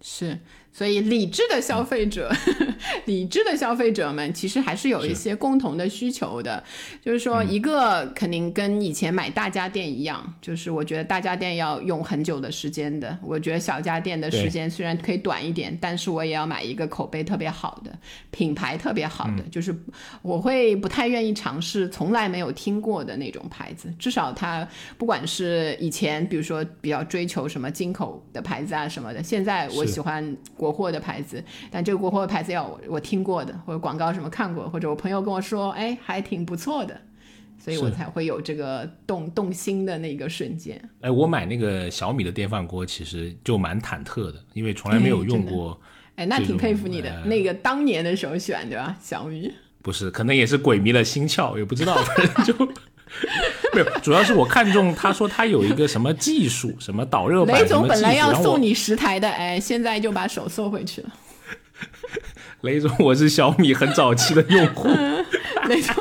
[0.02, 0.38] 是，
[0.72, 2.32] 所以理智的消费者，
[3.06, 6.64] 理智的消费者们其实还是有一些共同的需求的，
[7.02, 17.92] 就是说，一个肯定跟以前买大家电一样，就是我觉得大家电要用很久的时间的，我觉得小家电的时间虽然可以短一点，但是我也要买一个口碑特别好的、
[18.32, 19.76] 品牌特别好的，就是
[20.22, 24.66] 我会不太愿意尝试从来没有听过的那种牌子，至少它
[24.98, 31.42] 不管是以前比如说比较追求什么进口的牌子啊什么的，现在我喜欢国货的牌子，
[31.72, 37.00] 但这个国货的牌子要我我听过的，或者广告什么看过，或者我朋友跟我说，哎，还挺不错的，
[37.58, 40.78] 所以我才会有这个动动心的那个瞬间。
[41.00, 45.80] 哎，我买那个小米的电饭锅其实就蛮忐忑的，因为从来没有用过，
[46.16, 48.98] 哎，那挺佩服你的，呃那个当年的首选对吧？
[49.00, 49.50] 小米。
[49.82, 52.54] 不是，可能也是鬼迷了心窍，也不知道，反正就
[53.74, 53.86] 没有。
[54.02, 61.10] 主要是我看中他说他有一个什么技术，什么导热板雷总本来要送你十台的，哎，现在就把手缩回去了。
[62.62, 64.90] 雷总，我是小米很早期的用户，
[65.70, 65.96] 雷总，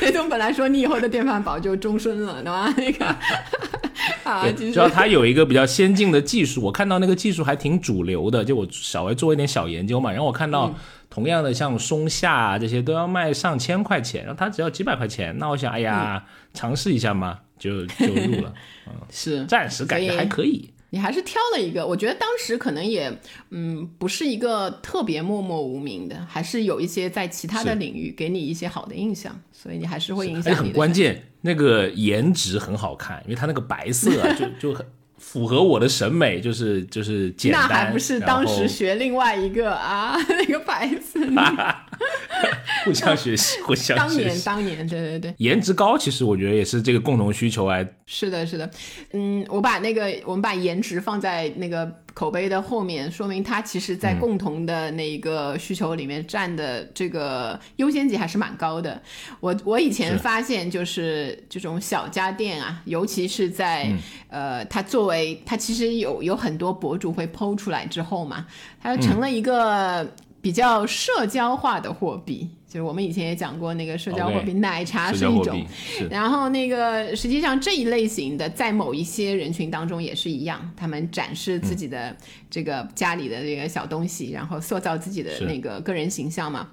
[0.00, 2.74] 雷总本来说你以后的电饭煲就终身了，对吧？
[2.76, 10.74] 那个主要他有一个比较先进的技术，我看到那个技术还挺主流的，就我稍微做一点小研究嘛，然后我看到嗯
[11.14, 18.52] 同样的像松下啊这些都要卖上千块钱，然后它只要几百块钱，那我想，哎呀，嗯尝试一下嘛，就就入了，
[18.88, 20.68] 嗯是暂时感觉还可以。
[20.90, 23.16] 你还是挑了一个，我觉得当时可能也，
[23.50, 30.56] 嗯，不是一个特别默默无名的，还是有一些在其他的领域给你一些好的印象，所以你还是会影响你。
[30.56, 34.84] 很关键，那个颜值很好看，因为它那个白色啊，就就很。
[35.26, 37.62] 符合我的审美，就是就是简单。
[37.62, 41.18] 那还不是当时学另外一个啊， 那个牌子。
[42.84, 45.34] 互相学习， 互相当年，当年，对对对。
[45.38, 47.84] 颜值高，其实我觉得也是这个共同需求哎。
[48.06, 48.70] 是的，是的。
[49.12, 59.02] 嗯，我把那个我们把颜值放在那个口碑的后面，说明它其实在共同的那一个需求里面占的这个优先级还是蛮高的。
[59.40, 63.92] 我我以前发现就是这种小家电啊，尤其是在
[64.28, 68.46] 呃，它作为它其实有有很多博主会剖出来之后嘛，
[68.80, 70.08] 它成了一个。
[70.44, 75.64] 比较社交化的货币，就是我们以前也讲过那个社交货币，奶茶是一种。
[76.10, 82.16] 然后那个实际上这一类型的，在某一些人群当中也是一样，他们展示自己的
[82.50, 86.70] 这个家里的这个小东西，然后塑造自己的那个个人形象嘛。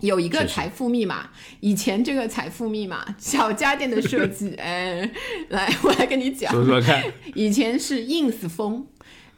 [0.00, 1.30] 有一个财富密码，
[1.60, 5.08] 以前这个财富密码小家电的设计， 哎，
[5.50, 7.04] 来我来跟你讲，说说看，
[7.36, 8.84] 以前是 ins 风。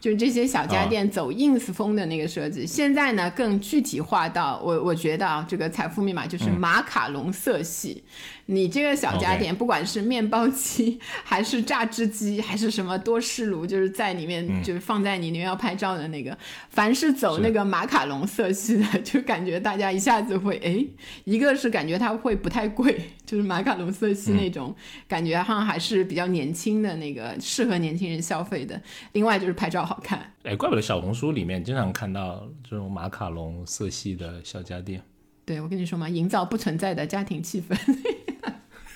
[0.00, 8.04] 就是这些小家电走 ins 风的那个设计，现在呢更具体化到我我觉得啊，这个财富密码就是马卡龙色系。
[8.50, 16.36] 你这个小家电，不管是面包机， 还是榨汁机，还是什么多士炉，就是在里面，就是放在你里面要拍照的那个，
[16.70, 20.82] 凡是走那个马卡龙色系的， 就感觉大家一下子会哎，
[21.24, 24.74] 一个是感觉它会不太贵， 就是马卡龙色系那种
[25.06, 28.80] 感觉，好像还是比较年轻的那个，适合年轻人消费的。
[29.12, 30.32] 另外就是拍照好看。
[30.44, 35.02] 哎，怪不得小红书里面经常看到这种马卡龙色系的小家电。
[35.44, 37.76] 对，我跟你说嘛，营造不存在的家庭气氛。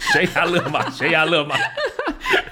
[0.00, 1.56] 悬崖勒马，悬崖勒马。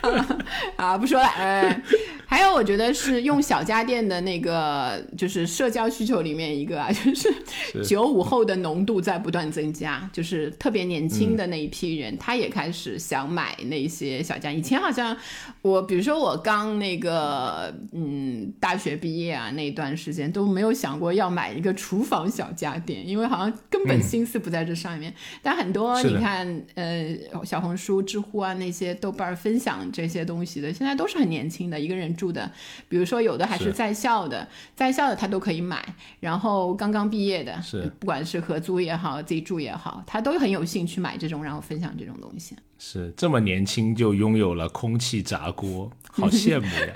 [0.76, 1.26] 啊，不说了。
[1.26, 1.82] 哎，
[2.26, 7.32] 还有，我觉得是用小家电的那个，就是社交需求里面一个啊，就是
[7.82, 14.52] 九五后的浓度在不断增加，就是特别年轻的那一批人，他也开始想买那些小家。
[14.52, 15.16] 以前好像
[15.62, 25.12] 我，比如说我刚那个，嗯，大学毕业啊那段时间都没有想过要买一个厨房小家电，因为好像根本心思不在这上面。
[25.42, 32.52] 但很多你看，呃，小红书、知乎啊那些豆瓣分享这些东西的，现在都是很年轻的一个人住的，
[32.86, 35.82] 比如说有的还是在校的，在校的他都可以买，
[36.20, 42.54] 然后刚刚毕业的，是不管是合租也好，自己住也好，他都很有兴趣买这种，然后分享这种东西。
[42.78, 46.94] 是这么年轻就拥有了空气炸锅，好羡慕呀！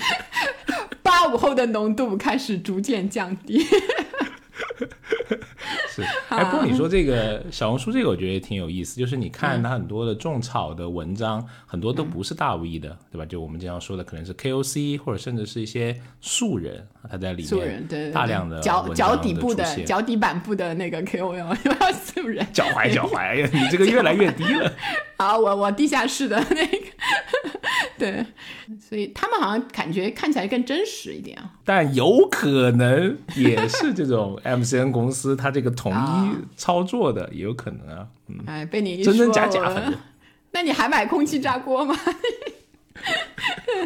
[1.02, 3.64] 八五后的浓度开始逐渐降低。
[5.88, 8.98] 是，哎，不过你说这个小红书这个，我觉得也挺有意思。
[8.98, 13.24] 就是你看它很多的种草的文章，很多都不是大 V 的，对吧？
[13.26, 21.54] 就我们经常说的，可能是 KOC 或者甚至是一些素人，他在里面大量的脚脚底部的脚底板部的那个 KOL，
[21.94, 24.72] 素人脚踝脚踝，哎呀，你这个越来越低了。
[25.18, 26.86] 好，我我地下室的那个，
[27.98, 28.26] 对，
[28.78, 31.52] 所以他们好像感觉看起来更真实一点啊。
[31.64, 38.06] 但有可能也是这种 MCN 公司，它这个统一操作的也有可能啊。
[38.28, 39.94] 嗯，哎，被你真真假假，反正。
[40.52, 41.98] 那你还买空气炸锅吗？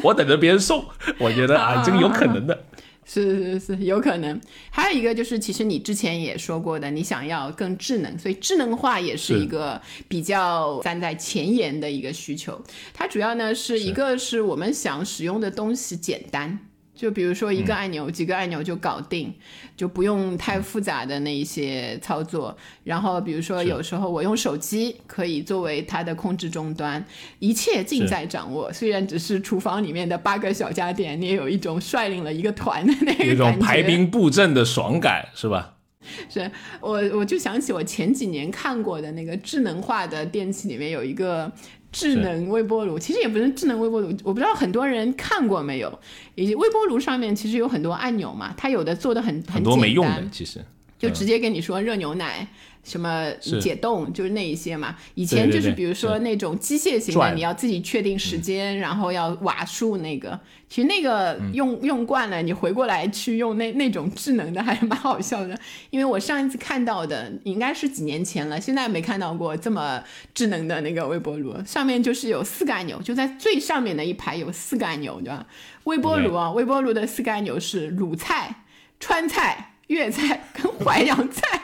[0.03, 0.85] 我等着别人送，
[1.21, 2.65] 我觉得啊，这个有可能的。
[3.07, 4.41] 是是是，有可能。
[4.71, 12.61] 还有一个就是，其实你之前也说过的，你想要更智能，所以智能化也是一个比较站在前沿的一个需求。
[12.93, 16.59] 它主要呢是一个是我们想使用的东西简单。
[17.01, 19.33] 就比如说一个按钮，几个按钮就搞定，
[19.75, 22.55] 就不用太复杂的那一些操作。
[22.85, 27.03] 然后比如说有时候我用手机可以作为它的控制终端，
[27.39, 28.71] 一切尽在掌握。
[28.71, 35.77] 虽然只是厨房里面的八个小家电，你也有一种率领了一个团的那个一种排兵布阵的爽感，是吧？
[36.29, 36.51] 是
[36.83, 41.51] 我我就想起我前几年看过的那个智能化的电器里面有一个。
[41.93, 45.99] 智能微波炉其实也不是智能微波炉，我不知道很多人看过没有。
[46.35, 50.65] 以及微波炉上面其实有很多按钮嘛，它有的做的很很多没用的，其实
[50.99, 52.47] 就直接跟你说热牛奶。
[52.83, 60.39] 什么解冻就是那一些嘛，以前就是比如说那种机械型的，你要自己确定时间，然后要瓦数那个，
[60.69, 65.57] 其实那个用用惯了，你回过来去用那那种智能的还是蛮好笑的。
[65.91, 70.03] 因为我上一次看到的应该是几年前了，现在没看到过这么
[70.35, 75.47] 智能的那个微波炉，上面就是有四个按钮，就在最上面的一排有四个按钮，对吧？
[75.85, 78.63] 微波炉啊，微波炉的四个按钮是鲁菜、
[78.99, 81.61] 川菜、粤菜跟淮扬菜。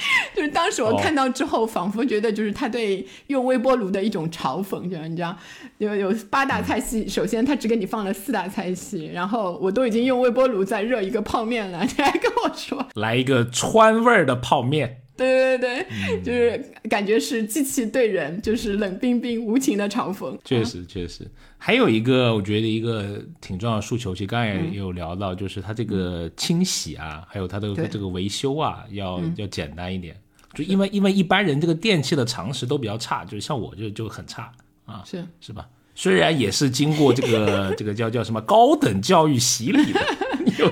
[0.34, 5.36] 就是当时我看到之后，仿佛觉得就是他对用微波炉的一种嘲讽，就是你知道，
[5.78, 12.86] 有有八大菜系，首先他只给你放了四大菜系，然后我都已经用微波炉在热一个泡面了，你还跟我说。
[12.94, 15.02] 来一个川味儿的泡面。
[15.28, 15.86] 对对
[16.22, 20.34] 对，就是感觉是机器对人就是冷冰冰无情的嘲讽。
[20.44, 30.16] 确实确实，还有一个我觉得一个挺重要的诉求，其实刚才也有聊到，就是它这个清洗啊，还有它的这个维修啊，要要简单一点。
[30.54, 34.50] 就因为因为一般人这个电器的常识都比较差，就是像我就就很差
[34.86, 35.68] 啊，是是吧？
[35.94, 40.00] 虽然也是经过这个这个叫叫什么高等教育洗礼的。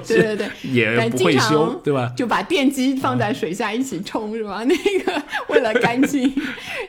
[0.07, 2.13] 对对对，也不会修，对吧？
[2.17, 4.65] 就把电机放在水下一起冲，是吧？
[4.69, 6.33] 那个为了干净，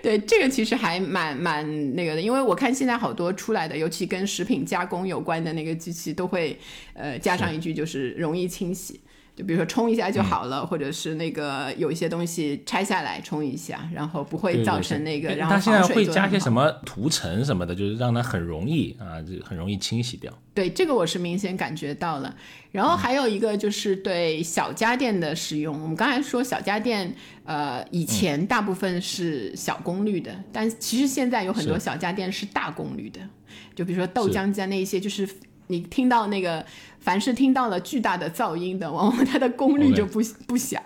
[0.02, 6.58] 对这个其实还蛮蛮那个的，因为我看现在好多出来的，尤其跟食品加工有关的那个机器，都会
[6.94, 9.00] 呃加上一句，就是容易清洗。
[9.40, 15.34] 就比如说冲一下就好了，或者是那个有一些东西拆下来冲一下，然后不会造成那个。
[15.34, 20.30] 然后它现在会加些什么涂层什么的，就是让它很容易啊，就很容易清洗掉。
[20.54, 22.36] 对，这个我是明显感觉到了。
[22.74, 27.16] 然后还有一个就是对小家电的使用，我们刚才说小家电，
[27.46, 33.22] 呃，以前大部分是小功率的，但其实现在有很多小家电是大功率的，
[33.74, 35.26] 就比如说豆浆机啊那一些，就是
[35.70, 36.64] 你听到那个。
[37.02, 40.78] 凡是听到了巨大的噪音的，往往它的功率就不不小。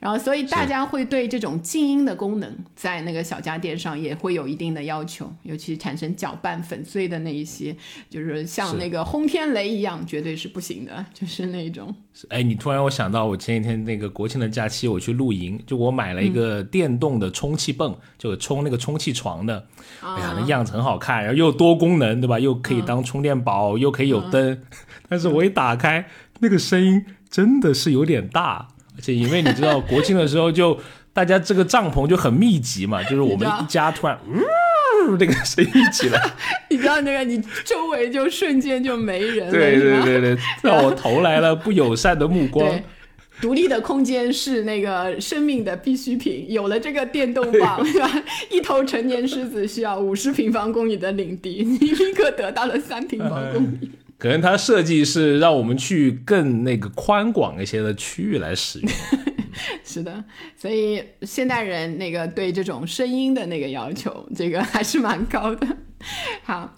[0.00, 7.76] 然后，所以大家会对这种静音的功能，在那个小家电上也会有一定的要求，尤其产生搅拌粉碎的那一些，
[8.08, 11.92] 就是像那个轰天雷一样，绝对是不行的，就是那种。
[12.28, 19.66] 哎，你突然我想到，我前几天那个国庆的假期，我去露营，就我买了一个电动的充气泵，就充那个充气床的。
[20.00, 22.38] 哎呀，那样子很好看，然后又多功能，对吧？
[22.38, 24.62] 又可以当充电宝，又可以有灯。
[25.08, 28.68] 但是我一打开，那个声音真的是有点大。
[28.98, 30.78] 而且因为你知道国庆的时候，就
[31.12, 34.18] 大家这个帐篷就很密集嘛，就是我们一家突然
[35.06, 36.20] 呜这个声音起来，
[36.68, 42.68] 你知道那个你周围就瞬间就没人了，对对对对，让我投来了不友善的目光。
[43.40, 48.10] 独立的空间是那个生命的必需品，有了这个电动棒，是吧？
[48.50, 53.92] 一头成年狮子需要五十平方公里的领地，你立刻得到了三平方公里。
[54.18, 58.90] 可能它设计是让我们去更那个宽广一些的区域来使用，
[59.84, 60.24] 是的，
[60.56, 65.76] 所以现代人那个对这种声音的那个要求，这个还是蛮高的。
[66.42, 66.76] 好，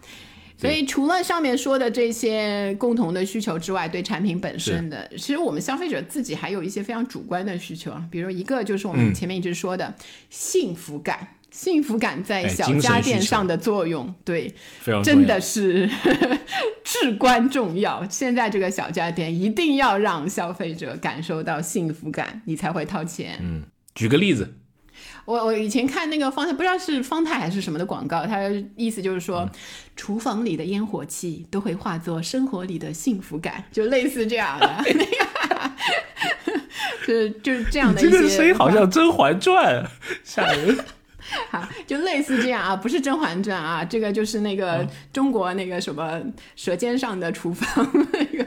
[0.59, 9.95] 所以除了上面说的这些共同的需求之外，对产品本身的，其实我们消费者自己还有一些非常主观的需求啊，比如一个就是我们前面一直说的
[10.29, 11.37] 幸福感。
[11.51, 14.55] 幸福感在小家电上的作用，对，
[15.03, 15.89] 真的是
[16.85, 18.07] 至关重要。
[18.09, 23.37] 现在这个小家电一定要让消费者感受到幸福感，你才会掏钱。
[23.41, 24.55] 嗯，举个例子，
[25.25, 29.49] 我我以前看那个方太，不知道是方太还是什么的广告，它意思就是说，
[29.97, 34.67] 厨房里的烟火气都会化作生活里的幸福感，就类似这样的。
[34.95, 35.11] 那个，
[37.07, 38.01] 就是就是这样的。
[38.01, 39.85] 这个声音好像《甄嬛传》，
[40.23, 40.79] 吓人。
[41.51, 46.13] 好，就类似这样啊，不是《甄嬛传》啊，这个就是那个中国那个什么
[46.57, 48.47] 《舌尖上的厨房》 那个，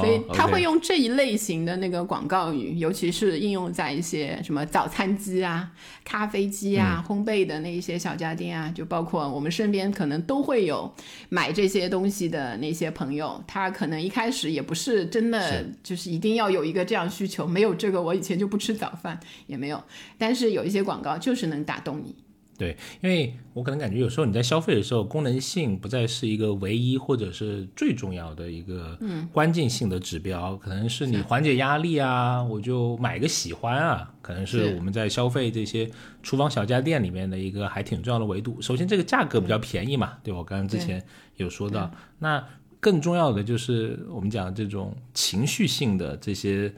[0.00, 5.70] 所以他会用这一类型的那个广告语，尤其是应用在一些什么早餐机啊、
[6.04, 10.92] 咖啡机啊、烘焙的那一些小家电啊，就包括我们身边可能都会有
[11.28, 19.82] 买这些东西的那些朋友，他可能一开始也不是真的就是一定要有一个这样需求，没有这个我以前就不吃早饭也没有，
[20.16, 22.13] 但是有一些广告就是能打动你。
[22.56, 28.96] 对，因为我可能感觉有时候你在消费的时候，功能性不再是一个唯一或者是最重要的一个
[29.32, 35.90] 关键性的指标，可能是你缓解压力啊，我就买个喜欢啊，可能是我们在消费这些
[36.22, 38.62] 厨房小家电里面的一个还挺重要的维度。
[38.62, 41.04] 首先，这个价格比较便宜嘛，对我刚刚之前
[41.36, 41.90] 有说到，
[42.20, 42.46] 那
[42.78, 46.72] 更重要的就是我们讲这种情绪性的这些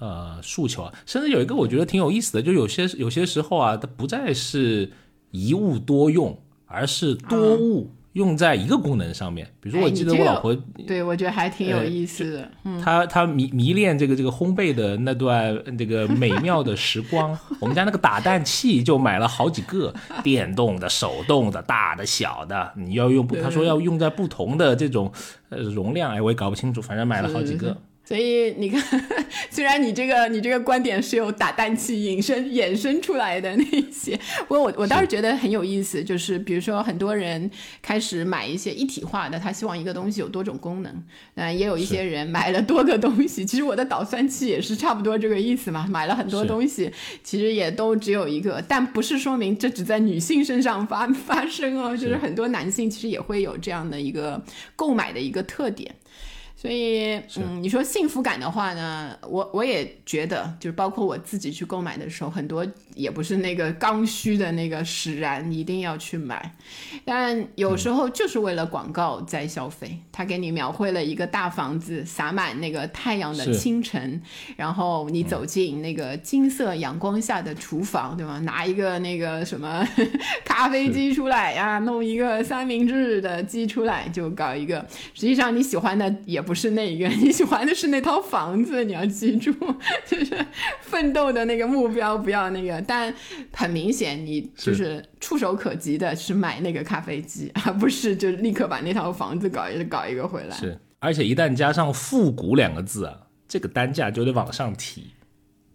[0.00, 4.90] 呃诉求啊，甚至有一个我觉得挺有意思的，就有些有些时候啊，它不再是。
[5.30, 9.46] 一物多用，而是多物用在一个功能上面。
[9.60, 10.56] 比如说，我记得我老婆，
[10.86, 12.50] 对我觉得还挺有意思的。
[12.82, 17.38] 她她迷迷恋这个这个烘焙的那段这个美妙的时光。
[17.60, 22.72] 我们家那个打蛋器就买了好几个，电动的、手动的、大的、小的。
[22.76, 25.12] 你要用，她说要用在不同的这种
[25.50, 27.76] 呃容量，哎，我也搞不清楚，反正买了好几个。
[28.10, 28.82] 所以你看，
[29.50, 37.48] 虽然你这个你这个观点是有打蛋器引申衍生出来的那一些，不过我我倒是觉得很有意思，就是比如说很多人
[37.80, 40.92] 开始买一些一体化的，他希望一个东西有多种功能，
[41.36, 43.46] 嗯，也有一些人买了多个东西。
[43.46, 46.90] 其实我的导算器也是差不多这个意思嘛，买了很多东西，
[47.22, 54.42] 其实也都只有一个，但不是说明这只在女性身上发发生哦，就是很多男性其实也会有这样的一个
[54.74, 55.94] 购买的一个特点。
[56.60, 66.54] 所以，嗯，你说幸福感的话呢，我我也觉得，就是包括我自己去购买的时候，很多也不是那个刚需的那个使然，一定要去买。
[67.02, 74.20] 但有时候就是为了广告在消费，他给你描绘了一个大房子，洒满那个太阳的清晨，
[74.54, 78.38] 然后你走进那个金色阳光下的厨房，对吧？
[78.40, 79.82] 拿一个那个什么
[80.44, 84.86] 咖啡机出来呀，弄一个三明治的机出来，就搞一个。
[85.14, 86.38] 实际上你喜欢的也。
[86.49, 89.52] 不是那一个， 你喜欢的是那套房子，你要记住，
[90.06, 90.46] 就是
[90.80, 92.80] 奋斗的那个目标，不要那个。
[92.82, 93.12] 但
[93.52, 100.56] 很明显，你就是触手可及的是买那个咖啡机， 而不是就立刻把那套房子搞一搞一个回来。
[100.56, 103.16] 是，而且一旦加上“复古”两个字啊，
[103.48, 105.06] 这个单价就得往上提。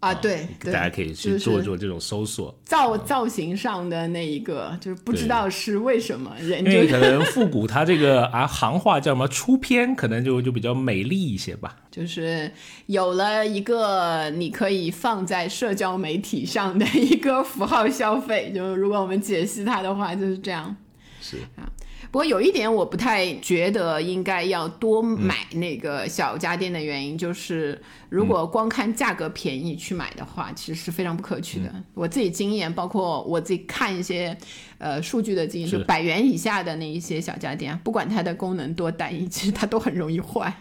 [0.06, 11.76] 啊，对，大家可以去做做这种搜索，造造型上的那一个，就是不知道是为什么人，因为可能复古它这个啊行话叫什么出片，可能就就比较美丽一些吧。
[11.90, 12.50] 就是
[12.86, 20.76] 有了一个你可以放在社交媒体上的一个符号消费，就是如果我们解析它的话，就是这样。
[21.20, 21.66] 是啊。
[22.10, 31.72] 不过有一点我不太觉得应该要多买那个小家电的原因，就是如果光看价格便宜去买的话，其实是非常不可取的。
[31.94, 34.36] 我自己经验，包括我自己看一些。
[34.78, 40.52] 呃，数据的经营，就百元以下的那一些小家电，不管它的功能多单一，其实 它都很容易坏。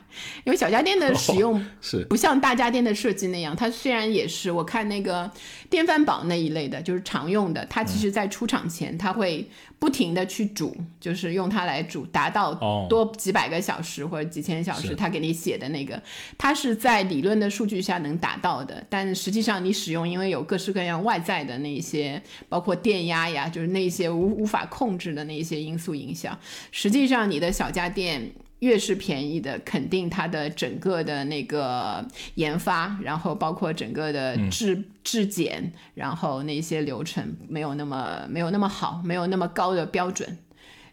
[0.45, 2.05] 因为小家电的使用是。
[2.05, 5.30] 不像大家电的设计那样，它虽然也是我看那个
[5.70, 9.45] 电饭煲那一类的，就是常用的，它其实在出厂前，它会
[9.78, 12.53] 不停的去煮，就是用它来煮，达到
[12.88, 16.01] 多几百个小时或者几千小时，它给你写的那个，
[16.38, 24.05] 它是在理论的数据下能达到的，但实际上你使用，因为有各式各样外在的那些，包括电压呀，就是那些。
[24.10, 26.38] 无无法控制的那些因素影响，
[26.72, 40.38] 实际上你的小家电越是便宜的，肯定它的整个的那个研发，然后包括整个的质质检，然后那些流程没有那么没有那么好，没有那么高的标准。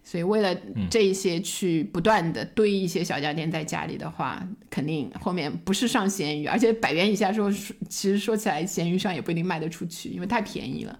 [0.04, 0.52] 所以为了
[0.90, 7.48] 这一些去不断的堆一些小家电在家里的话，肯定后面不是上闲鱼，而且百元以下说，
[7.88, 10.98] 其实说起来闲鱼上也不一定卖得出去，因为太便宜了。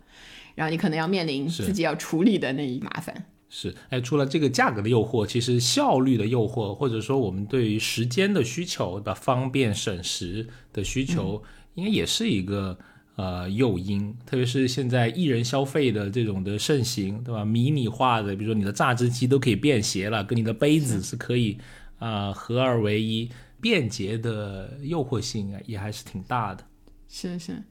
[0.55, 3.27] 然后你可能要面临自己要处理的那一麻烦。
[3.55, 11.43] 是，哎，除了这个价格的诱惑，其实效率的诱惑，或者说我们对于时间的需求的方便省时的需求，
[11.75, 12.79] 应该也是一个
[13.17, 14.17] 呃诱因。
[14.25, 17.45] 特别是现在一人消费的这种的盛行，对吧？
[17.45, 21.59] 迷你化的，比如说你的榨汁机都可以便携了，跟你的杯子是可以
[21.99, 23.29] 啊合二为一，
[23.61, 26.65] 便捷的诱惑性啊也还是挺大的。
[27.07, 27.63] 是是。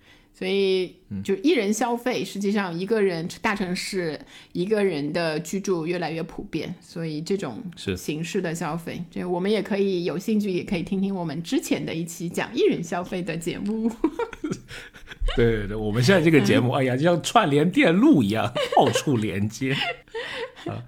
[0.41, 4.19] 所以，就一人消费，实际上一个人大城市
[4.53, 7.61] 一个人的居住越来越普遍，所以这种
[7.95, 13.87] 形式的消费，这我们也可以有兴趣，也可以听听我们之前的一期讲一人消费的节目。
[15.37, 19.77] 对对对，我们现在这个节目， 哎呀，就像串联电路一样，到处连接。
[20.65, 20.83] 啊，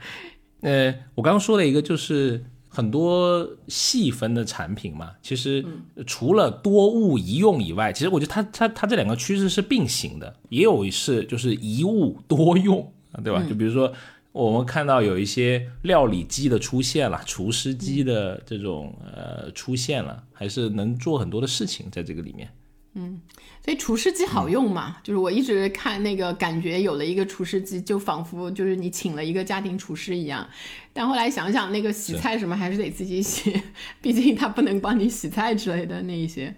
[0.62, 2.46] 呃，我刚刚说了一个就是。
[2.76, 5.64] 很多细分的产品嘛，其实
[6.08, 13.46] 除了多物一用以外，其实我觉得它它它这两个趋势是并行的，也有是就是一物多用啊，对吧？
[13.48, 13.94] 就比如说
[14.32, 22.50] 我们看到有一些料理机的出现了，厨师机的这种呃出现了，还是能做很多的事情在这个里面。
[22.96, 23.20] 嗯，
[23.66, 24.98] 所以厨师机好用嘛？
[25.04, 30.48] 就是我一直看那个，感觉有了一个厨师机，就仿佛就是你请了一个家庭厨师一样。
[30.94, 33.62] 但后来想想，那个洗菜什么还是得自己洗，
[34.02, 36.54] 毕竟他不能帮你洗菜之类的那一些，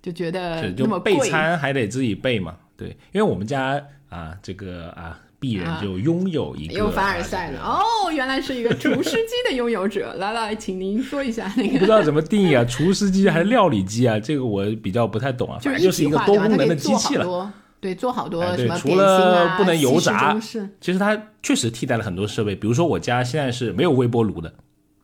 [0.00, 2.56] 就觉得那么备餐还得自己备嘛。
[2.76, 5.20] 对，因为我们家啊，这个啊。
[5.44, 10.14] 必然就拥有一个，有凡尔赛了哦，原来是一个厨师机的拥有者。
[10.14, 12.64] 来来，请您说一下那个，不知道怎么定义啊？
[12.64, 14.18] 厨师机还是料理机啊？
[14.18, 15.58] 这个我比较不太懂啊。
[15.60, 17.52] 反正就是一个多功能的机器了。
[17.78, 20.34] 对，做好多什么除了不能油炸，
[20.80, 22.56] 其实它确实替代了很多设备。
[22.56, 24.50] 比如说我家现在是没有微波炉的，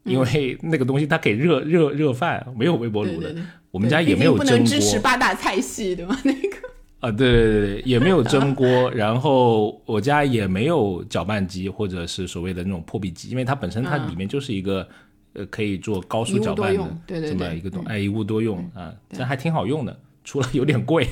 [0.04, 3.34] 因为那个东西它可以热热热饭，没有微波炉的。
[3.70, 4.46] 我们家也没有蒸锅。
[4.46, 6.18] 不能支持八大菜系，对吗？
[6.24, 6.56] 那个。
[7.00, 14.86] 啊，对对对对，也没有蒸锅，然后我家也没有搅拌机或者是所谓的那种破壁机，因为它本身它里面就是一个
[15.32, 21.08] 呃可以做高速搅拌的多用对对这么一个东，哎，一物多用啊，这还挺好用的，除了有点贵，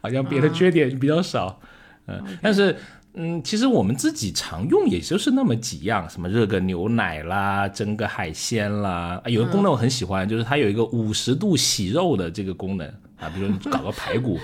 [0.00, 1.60] 好像别的缺点比较少，
[2.06, 2.74] 嗯，但是。
[3.14, 9.20] 嗯，其实我们自己常用也就是那么几样，什么热个牛奶啦，蒸个海鲜啦。
[9.22, 12.88] 啊有个功能我很喜欢，就是它有一个五十度洗肉的这个功能
[13.18, 14.38] 啊，比如你搞个排骨，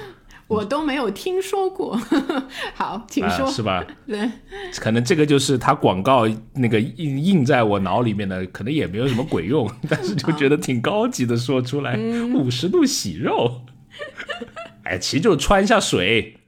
[0.49, 1.95] 我都没有听说过。
[2.75, 3.47] 好，请说。
[3.47, 3.87] 啊、是吧？
[4.09, 4.29] 对，
[4.79, 11.97] 可能这个就是它广告那个印印在我脑里面的，可能也没有什么鬼用， 但是就觉得挺高级的，说出来
[12.35, 13.61] 五十、度洗肉，
[14.85, 16.39] 哎，其实就穿一下水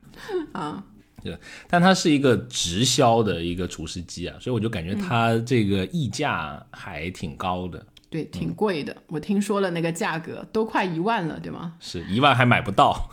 [0.53, 0.83] 啊。
[1.23, 1.37] 对，
[1.69, 7.85] 但它是一个直销的一个除湿机啊，所以我就感觉它这个溢价还挺高的。
[8.11, 8.95] 对，挺贵的。
[9.07, 11.73] 我听说了那个价格都快一万了，对吗？
[11.81, 13.09] 是一万还买不到。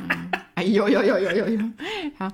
[0.54, 1.70] 哎，有有有有有有。
[2.16, 2.28] 好，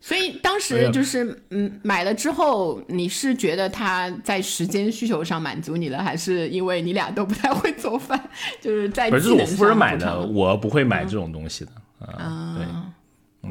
[0.00, 8.18] 所以当时就是嗯买了之后，你是觉得它在时间需求上满足你了，还是因为你俩都不太会做饭，
[8.62, 11.72] 就是在不是我夫人买的，我不会买这种东西的
[12.06, 12.56] 啊。
[12.56, 12.66] 对。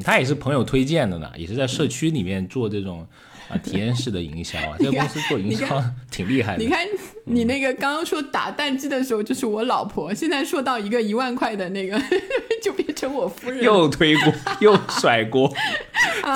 [0.04, 3.06] 他也是朋友推荐的呢，也是在社区里面做这种
[3.48, 4.76] 啊体验式的营销啊。
[4.78, 6.62] 这个公司做营销挺厉害的。
[6.62, 6.86] 你看
[7.28, 12.00] 你那个刚刚说打蛋机的时候就是我老婆，现在说到一个一万块的那个
[12.62, 13.62] 就变成我夫人。
[13.62, 15.52] 又推锅又甩锅，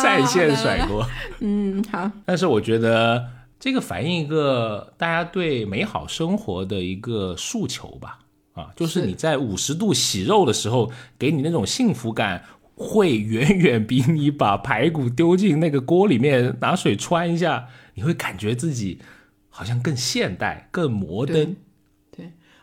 [0.02, 1.06] 在线甩锅。
[1.38, 2.10] 嗯，好。
[2.26, 3.24] 但是我觉得
[3.58, 8.18] 这个反映一个大家对美好生活的一个诉求吧。
[8.54, 12.44] 啊，就是你在五十度洗肉的时候，给你那种幸福感。
[12.82, 18.98] 会远远比你把排骨丢进那个锅里面拿水穿一下，你会感觉自己
[19.50, 21.56] 好像更现代、更摩登。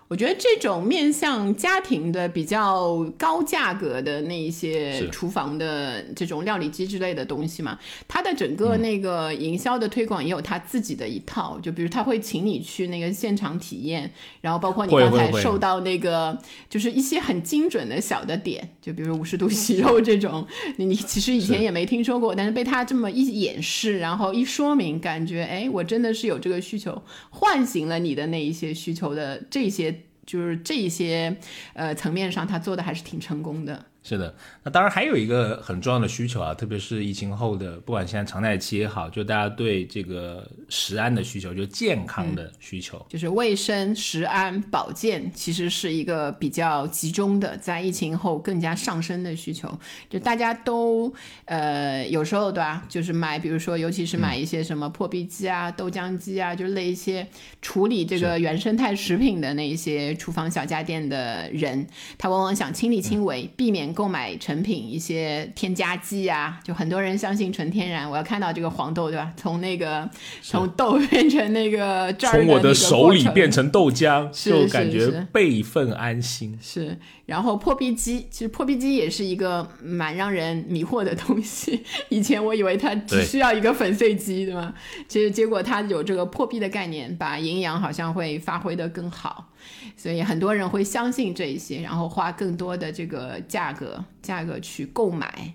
[0.08, 7.78] 对，我觉得这种面向家庭的比较高价格的那一些厨房的这种料理机之类的东西嘛，
[8.08, 11.60] 它的整个那个营销的推广也有它自己的一套。
[11.62, 16.38] 就比如他会请你去那个现场体验，然后包括你刚才受到那个
[16.70, 18.70] 就是一些很精准的小的点。
[18.82, 20.48] 就比如五十度洗肉这种，
[20.78, 29.97] 你其实以前也没听说过，但是被他这么一演示，然后一说明，感觉哎，我真的是有这个需求，唤醒了你的那一些需求的这些，
[30.28, 31.36] 就是这一些
[31.74, 33.84] 呃层面上，他做的还是挺成功的。
[34.08, 34.34] 是的，
[34.64, 49.70] 那当然还有一个很重要的需求啊，特别是疫情后的，不管现在常态期也好，就大家对这个食安的需求，就健康的需求，就是卫生、食安、保健，其实是一个比较集中的，在疫情后更加上升的需求。
[50.10, 57.28] 就大家都呃，有时候对吧，就是买，比如说，尤其是买一些什么破壁机啊、豆浆机啊，就是那一些
[57.62, 61.86] 处理这个原生态食品的那一些厨房小家电的人，
[62.18, 63.97] 他往往想亲力亲为，避免。
[63.98, 68.08] 购买成品一些添加剂啊，就很多人相信纯天然。
[68.08, 69.34] 我要看到这个黄豆，对吧？
[69.36, 70.08] 从那个
[70.44, 76.56] 从豆变成那个从我的手里变成豆浆，就感觉备份安心。
[76.62, 76.96] 是，
[77.26, 81.84] 然后破壁机，其实破壁机也是一个蛮让人迷惑的东西。
[82.10, 84.72] 以前我以为它只需要一个粉碎机，对吗？
[85.08, 89.50] 其实结果它有这个破壁的概念，把营养好像会发挥的更好。
[89.96, 95.54] 所以很多人会相信这一些，然后花更多的这个价格价格去购买。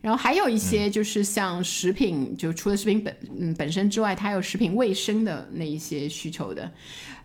[0.00, 6.70] 然后还有一些就是像食品，就除了食品本嗯本身之外，它有食品卫生的那一些需求的。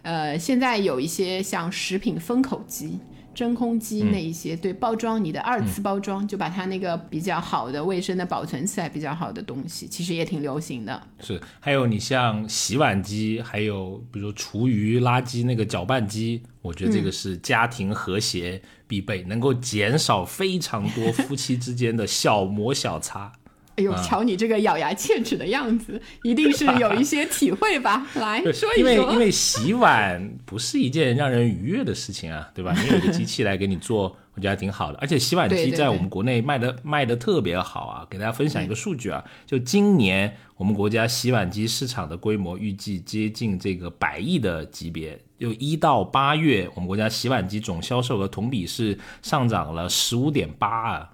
[0.01, 2.97] 呃，现在有一些像食品封口机。
[3.39, 11.01] 真空机那一些，对包装你的二次包装，就把它那个比较好的卫生的保存起来比较好的东西，其实也挺流行的。
[11.21, 23.31] 是，还有你像洗碗机，还有比如厨余垃圾那个搅拌机，我觉得这个是家庭和谐必备，能够减少非常多夫妻之间的小摩小擦。
[23.79, 28.05] 哎呦，瞧你这个咬牙切齿的样子， 一定是有一些体会吧？
[28.19, 28.75] 来说一说。
[28.77, 32.75] 因为因为洗碗不是一件让人愉悦的事情啊，对吧？
[32.83, 34.97] 你有个机器来给你做，我觉得还挺好的。
[34.99, 38.05] 而且洗碗机在我们国内卖的卖的特别好啊。
[38.09, 45.17] 给大家分享一个数据啊，就今年我们国家洗碗机市场的规模预计接近这个百亿的级别。
[45.39, 51.09] 就一到八月，我们国家洗碗机总销售额同比是上涨了十五点八啊。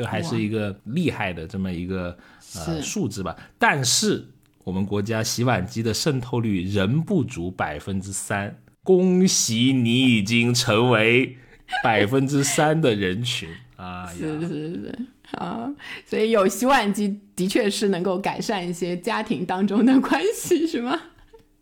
[0.00, 2.16] 这还是一个厉害的这么一个
[2.54, 4.26] 呃数字吧，但是
[4.64, 8.58] 我们国家洗碗机的渗透率仍不足百分之三。
[8.82, 11.36] 恭喜你已经成为
[11.84, 13.46] 百分之三的人群
[13.76, 14.06] 啊！
[14.06, 14.98] 是是是，
[15.32, 15.70] 啊，
[16.06, 20.98] 所以有洗碗机的确是能够改善一些家庭当中的关系，是吗？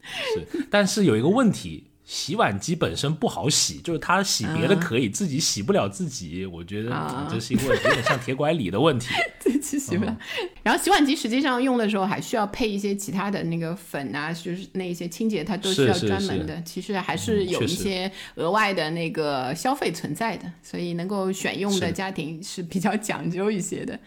[0.00, 1.87] 是，但是有一个问题。
[2.08, 6.46] 洗碗机本身不好洗，就是它洗别的可以，自己洗不了自己。
[6.46, 6.90] 我觉得
[7.30, 10.16] 这是一个有点像铁拐李的问题， 自己洗不了。
[10.64, 16.62] 然后洗碗机实际上用的时候还需要配一些其他的那个粉啊，就是那一些清洁，它都需要专门的。
[16.62, 23.98] 其实还是有一些额外的那个消费存在的，所以能够选用的家庭是比较讲究一些的。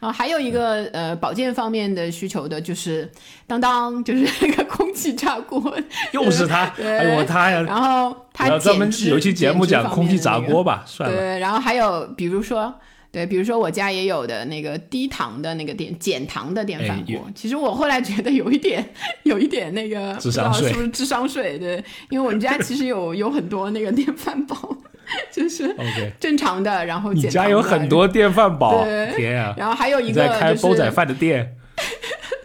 [0.00, 3.10] 啊，还有一个呃保健方面的需求的就是
[3.46, 5.78] 当当，就是那个空气炸锅，
[6.12, 11.16] 又是它， 哎呦然后他专门有一期节目讲空气炸锅吧，算了。
[11.16, 12.74] 对，然后还有比如说，
[13.12, 17.28] 对，比如说我家也有的那个低糖的那个电减糖的电饭锅。
[17.34, 18.88] 其实我后来觉得有一点，
[19.24, 21.58] 有一点那个智商税，是不是智商税？
[21.58, 24.56] 对，因为我们家其实有有很多那个电饭煲，
[25.32, 25.74] 就是
[26.18, 28.84] 正常的，然后你家有很多电饭煲，
[29.16, 29.54] 天啊！
[29.56, 31.56] 然后还有一个在开煲仔饭的店。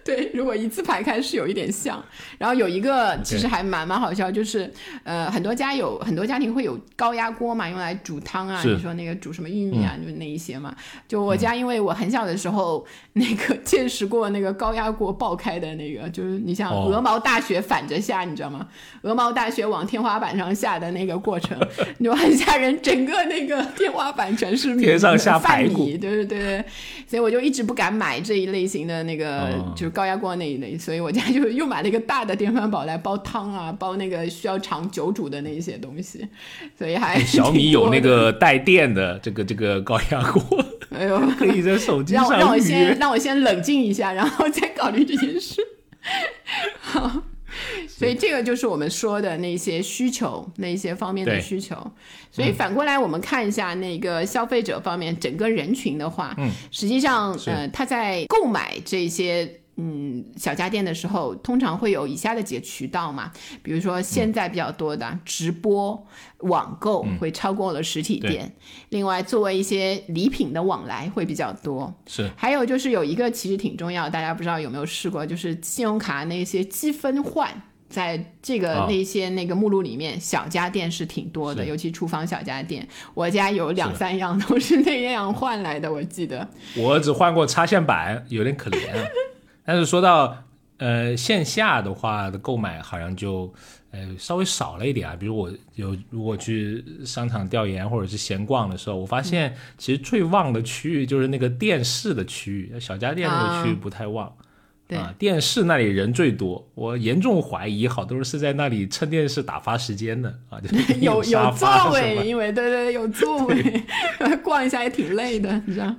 [0.16, 2.00] 对，如果一字排开是有一点像，
[2.38, 4.72] 然后有一个其实还蛮蛮好笑，就是
[5.04, 10.76] 呃很多家有很多家庭会有高压锅嘛，用来煮汤啊，你说那个煮什么玉米啊，就那一些嘛。
[11.08, 18.68] 就我家，因为我很小的时候那个 见识过那个高压锅爆开的那个，就是你像鹅毛大雪反着下，你知道吗？
[19.02, 21.60] 鹅毛大雪往天花板上下的那个过程，
[22.00, 26.64] 就很吓人，整个那个天花板全是天上下排骨，对对对，
[27.08, 29.90] 所以我就一直不敢买这一类型的那个就。
[29.96, 36.28] 高压锅那一类，所以我家就又买了一个大的电饭煲来煲汤啊，煲那个需要长久煮的那一些东西，
[36.78, 45.62] 所以还 小米有那个带电的这个这个高压锅，哎呦， 可以在手机上让我先让我先冷静一下，然后再考虑这件事。
[46.82, 47.24] 好。
[47.88, 51.76] 所以这个就是我们说的那些需求，那些方面的需求。
[52.30, 59.50] 所以反过来，我们看一下那个消费者方面，整个人群的话，嗯，实际上，呃，他在购买这些。
[59.78, 66.08] 嗯，小家电的时候，通常会有以下的几个渠道嘛，比如说现在比较多的直播、
[66.40, 68.56] 网购会超过了实体店，
[68.90, 72.30] 另外作为一些礼品的往来会比较多，是。
[72.38, 86.48] 还有就是有一个其实挺重要，大家不知道有没有试过，就是信用卡那些积分换，在这个那些那个目录里面，小家电是挺多的，尤其厨房小家电，我家有两三样都是那样换来的，我记得。
[86.78, 88.80] 我只换过插线板，有点可怜。
[89.66, 90.38] 但是说到
[90.78, 93.52] 呃线下的话的购买，好像就
[93.92, 95.16] 呃稍微少了一点啊。
[95.16, 104.28] 比如我有如果去商场调研或者是闲逛的时候，我发现其实最旺的区域就是那个电视的区域，小家电那个区域不太旺。
[104.28, 104.45] 啊，
[105.18, 110.60] 电视那里人最多，我严重怀疑好多人是在那里蹭电视打发时间的啊。
[111.02, 113.84] 有有座位，因为对对有座位，
[114.44, 115.96] 逛一下也挺累的，你知道？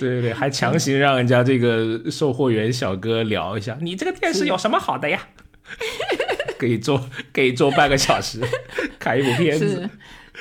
[0.00, 5.20] 对对对，还强行让人家这个售货员小哥聊一下，你这个电视有什么好的呀？
[6.58, 8.40] 可以坐，可以坐半个小时，
[8.98, 9.88] 看一部片子。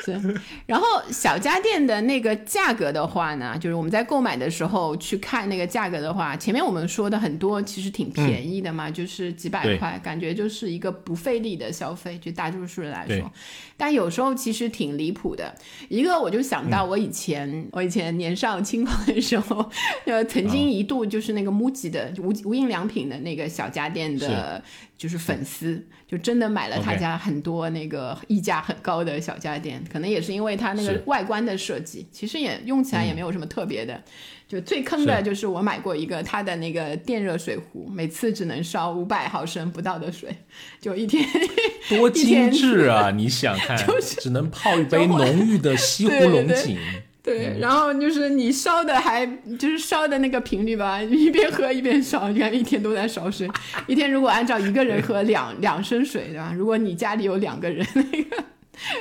[0.04, 13.32] 是，然后小家电的那个价格的话呢，就是我们在购买的时候去看那个价格的话，前面我们说的很多其实挺便宜的嘛，就是几百块，感觉就是一个不费力的消费，就大多数人来说。
[13.78, 15.54] 但有时候其实挺离谱的。
[15.90, 19.70] 一个我就想到我以前，我以前年少轻狂的时候，
[20.06, 24.64] 呃，曾经一度就是那个 MUJI 的无无印良品的那个小家电的。
[24.98, 34.02] 就是粉丝，就真的买了他家很多那个溢价很高的小家电，可能也是因为它那个外观的设计，其实也用起来也没有什么特别的。
[34.48, 40.36] 就最坑的就是我买过一个它的那个电热水壶，每次只能烧五百毫升不到的水，
[40.82, 41.26] 就一天
[41.88, 43.12] 多精致啊！
[43.16, 46.78] 你想看，就是只能泡一杯浓郁的 西湖龙井。
[47.24, 49.26] 对，然后就是你烧的还
[49.58, 53.48] 就是烧的那个频率吧，一边喝一边烧，你看一天都在烧水。
[53.88, 56.52] 一天如果按照一个人喝两两升水，对吧？
[56.58, 58.44] 如果你家里有两个人，那个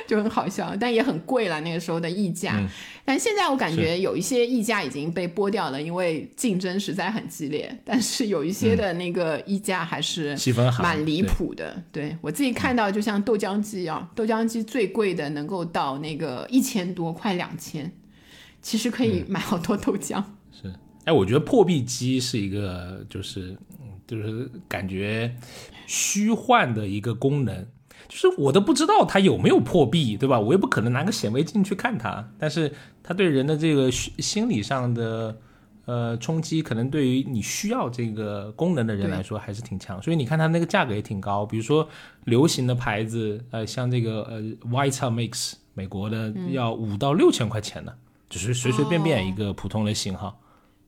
[0.07, 1.59] 就很好笑，但也很贵了。
[1.61, 2.61] 那个时候的溢价，
[3.05, 7.75] 但现在我感觉有一些溢价已经被剥掉了，因为竞争实在很激烈。
[7.83, 10.37] 但是有一些的那个溢价还是
[10.79, 11.81] 蛮离谱的。
[11.91, 17.91] 对我自己看到，就像豆浆机一样，豆浆机最贵的能够到那个一千多，快两千。
[18.61, 20.23] 其实可以买好多豆浆。
[20.53, 20.71] 是，
[21.05, 23.57] 哎，我觉得破壁机是一个，就是，
[24.05, 25.35] 就是感觉
[25.87, 27.65] 虚幻的一个功能，
[28.11, 30.37] 就是我都不知道它有没有破壁，对吧？
[30.37, 32.69] 我也不可能拿个显微镜去看它，但是
[33.01, 35.37] 它对人的这个心理上的
[35.85, 40.01] 呃冲击，可能对于你需要这个功能的人来说还是挺强。
[40.01, 41.87] 所以你看它那个价格也挺高，比如说
[42.25, 47.93] 流行的牌子，呃，像这个呃 Vitamix，美国的要五到六千块钱呢。
[48.29, 50.39] 只是随随便便一个普通的型号，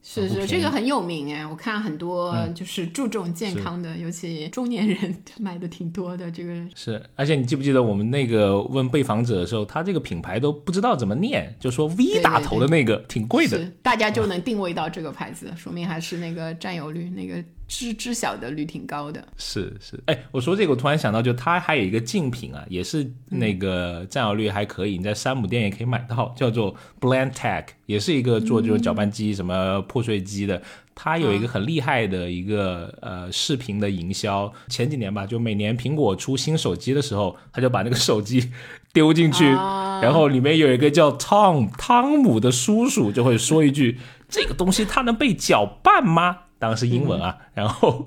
[0.05, 6.29] 是是，这个很有名哎，我看很多就是注重健康的，尤其中年人 买的挺多的。
[6.29, 17.41] 这个是，而且你记不记得我们那个问被访者的时候，他这个品牌都不知道怎么念，就说 V 打头的那个挺贵的，大家就能定位到这个牌子，说明还是那个占有率那个。
[17.68, 30.61] 知知晓的率挺高的，是是，哎，我说这个，我突然想到，就它还有一个竞品啊，也是那个占有率还可以，你在山姆店也可以买到，叫做 Blend Tech，也是一个做这种搅拌机、什么破碎机的。
[30.95, 38.51] 它有一个很厉害的一个呃视频的营销，前几年吧，就每年苹果出新手机的时候，他就把那个手机
[38.93, 43.97] 丢进去，然后里面有一个叫 Tom 汤姆的叔叔就会说一句
[44.30, 48.01] ：“这个东西它能被搅拌吗？”当然是英文啊，然后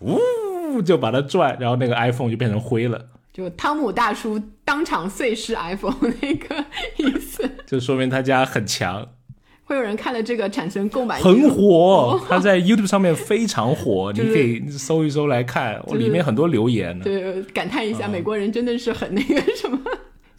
[0.00, 3.00] 呜就把它转，然后那个 iPhone 就变成灰了，
[3.32, 6.64] 就汤姆大叔当场碎尸 iPhone 那个
[6.98, 9.06] 意思，就说明他家很强。
[9.62, 17.04] 会有人看了这个产生购买很火，他在 YouTube 上面非常火， 你可以搜一搜来看，我里面很多留言呢。
[17.04, 19.78] 对，感叹一下，美国人真的是很那个什么。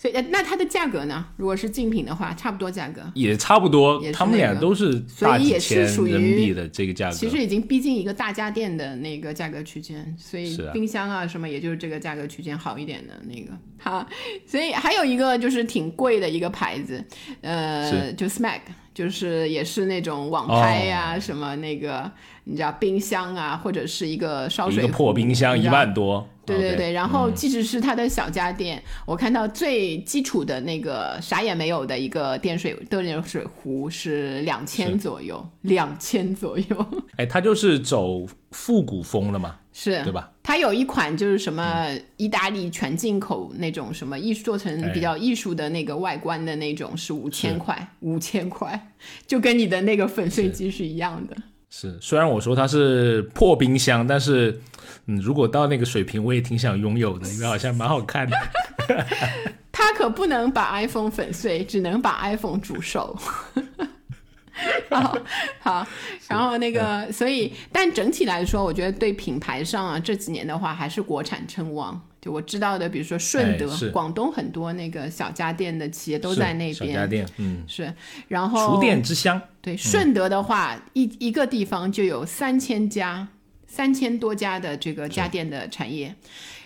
[0.03, 1.25] 所以，那它的价格呢？
[1.37, 7.15] 如果是竞品的话，差不多价格也差不多，他们俩都是大几千人民币的这个价格。
[7.15, 13.53] 其实已经逼近一个大家电的那个价格区间，所以冰箱啊什么，也就是这个价格区间好一点的那个。
[13.79, 14.05] 好，
[14.45, 17.01] 所以还有一个就是挺贵的一个牌子，
[17.39, 18.59] 呃，就 Smack，
[18.93, 22.11] 就是也是那种网拍呀什么那个，
[22.43, 26.27] 你知道冰箱啊，或者是一个烧水破冰箱一万多。
[26.45, 36.87] 对对对，然后即使是它的小家电，我看到最基础的那个啥也没有的一个电水电水壶是两千左右，两千左右。
[37.15, 40.31] 哎，它就是走复古风了嘛， 是对吧？
[40.43, 41.87] 它有一款就是什么
[42.17, 48.91] 意大利全进口那种什么艺术做成比较艺术的那个外观的那种是五千块，五千块
[49.25, 51.37] 就跟你的那个粉碎机是一样的。
[51.69, 54.59] 是，虽然我说它是破冰箱，但是。
[55.07, 58.37] 嗯，如果到那个水平，我也挺想拥有的，因为好像蛮好看的。
[59.71, 63.17] 他可不能把 iPhone 粉碎，只能把 iPhone 煮熟。
[64.89, 65.17] 好，
[65.59, 65.87] 好，
[66.29, 71.99] 然后那个，所以，但整体来说，我觉得对品牌上啊，这几年的话，还是国产称王。
[72.21, 76.73] 就我知道的，比如说顺德，广东很多那个小家电的企业都在那边。
[76.73, 77.93] 小家电，嗯，是。
[78.29, 83.27] 然后厨电之乡，对，顺德的话，一一个地方就有三千家。
[83.73, 86.15] 三千多家的这个家电的产业，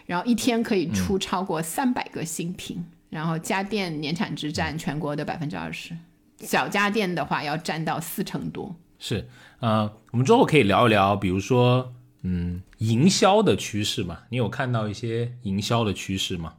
[0.05, 5.95] 然后一天可以出超过三百个新品，然后家电年产值占全国的百分之二十，
[6.39, 8.75] 小家电的话要占到四成多。
[8.99, 9.25] 是，
[9.61, 11.93] 呃，我们之后可以聊一聊，比如说，
[12.23, 14.23] 嗯，营销的趋势嘛？
[14.27, 16.55] 你有看到一些营销的趋势吗？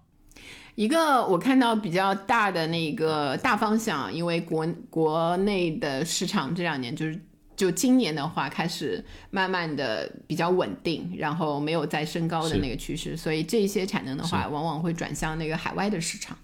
[0.77, 7.21] 一个我看到比较大的那个大方向，因为国国内的市场这两年就是。
[7.59, 16.39] 就今年的话，开始慢慢的比较稳定，然后没有再升高的那个趋势，所以这些产能的话，往往会转向那个海外的市场。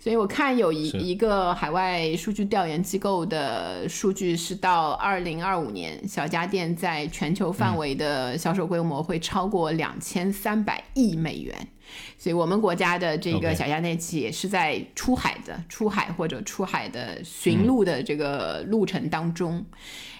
[0.00, 11.54] 所以我看有一一个海外数据调研机构的数据是到二零二五年，小家电在全球范围的销售规模会超过两千三百亿美元。
[12.18, 19.64] 所以我们国家的这个小家电企业是在出海的出海或者出海的寻路的这个路程当中。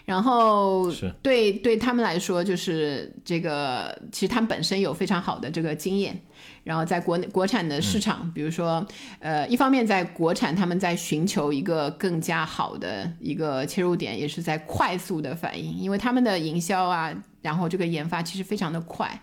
[0.09, 0.91] 然后
[1.21, 6.19] 对对他们来说，就是这个，其实他们本身有非常好的这个经验。
[6.65, 8.87] 然后在国内国产的市场，比如说，
[9.19, 19.21] 呃，一方面在国产，他们在寻求一个更加好的一个切入点，也是在快速的反应，因为他们的营销啊，然后这个研发其实非常的快。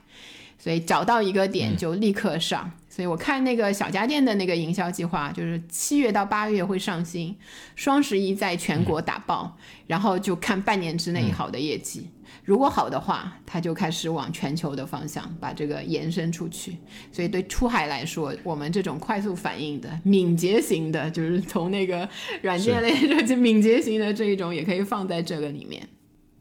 [0.60, 7.36] 所以找到一个点就立刻上，所以我看那个小家电的那个营销计划，就是七月到八月会上新，
[7.76, 12.10] 双十一在全国打爆，然后就看半年之内好的业绩，
[12.46, 16.78] 如果好的话，它就开始往全球的方向把这个延伸出去。
[17.12, 22.08] 所以对出海来说，我们这种快速反应的、敏捷型的，就是从那个
[22.44, 25.86] 软件类这敏捷型的这一种，也可以放在这个里面。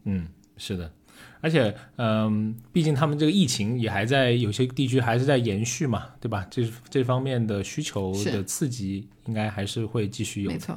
[0.05, 0.25] 嗯，
[0.55, 0.89] 是的。
[1.41, 6.45] 而且，嗯，毕竟他们这个疫情也还在有些地区还是在延续嘛，对吧？
[6.49, 10.51] 这这方面的需求的刺激应该还是会继续有。
[10.51, 10.75] 没错。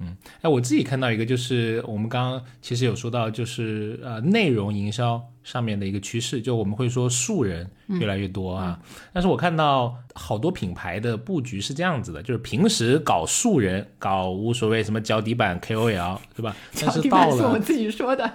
[0.00, 8.80] 嗯，哎，我自己看到一个，就是我们刚刚其实有说到，就是呃，内容营销上面的一个趋势，就我们会说素人越来越多啊。
[9.12, 16.54] 但是我看到好多品牌的布局是这样子的，就是平时搞素人，搞无所谓什么脚底板 KOL，对吧？
[16.80, 18.32] 但是到了是我自己说的。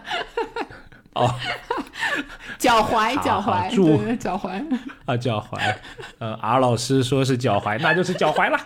[1.16, 1.34] 哦，
[2.58, 4.64] 脚踝，脚踝，对，脚踝
[5.06, 5.76] 啊，脚踝。
[6.20, 8.58] 呃，R 老师说是脚踝，那就是脚踝了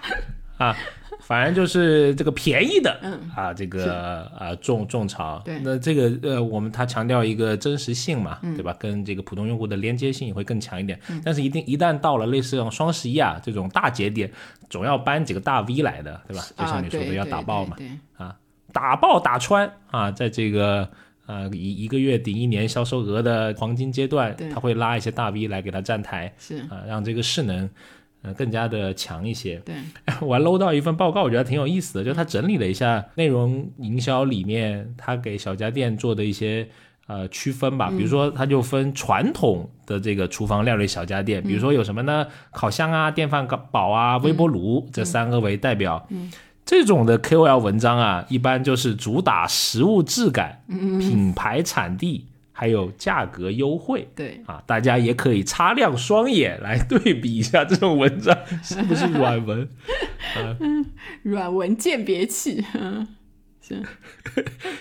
[0.57, 0.75] 啊。
[1.19, 5.41] 反正就是这个便宜的，嗯啊，这个啊种种草。
[5.43, 8.73] 对那这个呃，我们它强调一个真实性嘛，嗯对吧？
[8.79, 10.97] 跟这个普通用户的连接性也会更强一点。
[11.25, 14.31] 但是一定一旦到了类似像双十一啊这种大节点，
[14.69, 16.43] 总要搬几个大 V 来的，对吧？
[16.55, 18.25] 就啊，像你说的要打爆嘛，对对
[18.71, 20.87] 打爆打穿啊，在这个
[21.27, 27.69] 呃一一个月顶一年销售额的黄金阶段，他会拉一些大 V 来给他站台是，啊，让这个势能
[28.23, 29.57] 呃更加的强一些。
[29.65, 29.75] 对，
[30.21, 36.67] 我还搂到一份报告，我觉得挺有意思的，就是他整理了一下内容营销里面他给小家电做的一些
[37.07, 42.25] 呃区分吧，比如说他就分传统的这个厨房料理小家电，比如说有什么呢？
[42.51, 46.07] 烤箱啊、电饭煲啊、微波炉这三个为代表。
[46.67, 54.07] 这种的 KOL 文章啊，一般就是主打实物质感、品牌产地，还有价格优惠。
[54.13, 59.67] 对，啊，大家也可以擦亮双眼来对比一下这种文章 是不是软文。
[61.23, 63.07] 软文鉴别器，嗯，
[63.61, 63.81] 是，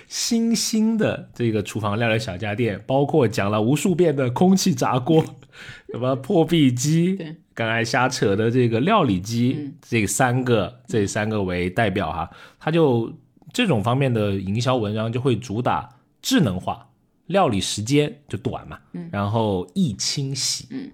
[0.08, 5.24] 新兴的这个厨房料理小家电，包括讲了无数遍的空气炸锅，
[5.92, 12.30] 什么破壁机对，刚才瞎扯的这个料理机，嗯这三个这三个为代表哈，
[12.60, 13.12] 它就
[13.52, 15.88] 这种方面的营销文章就会主打
[16.22, 16.88] 智能化，
[17.26, 18.78] 料理时间就短嘛，
[19.10, 20.92] 然后易清洗，嗯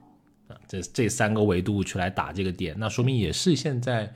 [0.49, 4.15] 啊，这这三个维度去来打这个点，那说明也是现在。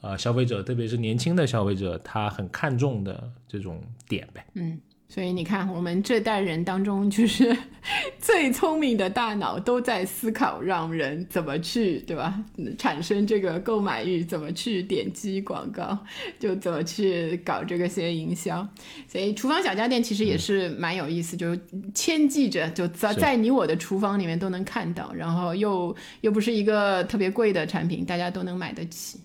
[0.00, 4.46] 呃，消费者特别是年轻的消费者，他很看重的这种点呗。
[4.54, 4.78] 嗯。
[5.10, 7.56] 所以你看，我们这代人当中，就是
[8.20, 12.38] 最聪明的大脑都在思考，让人怎么去，对吧？
[12.76, 15.98] 产生这个购买欲，怎么去点击广告，
[16.38, 18.68] 就怎么去搞这个些营销。
[19.08, 21.56] 所以，厨房小家电其实也是蛮有意思，就
[21.94, 29.18] 牵记着，就在是在你我的厨房里面都能看到，然后又又不是一个特别贵的产品，大家都能买得起。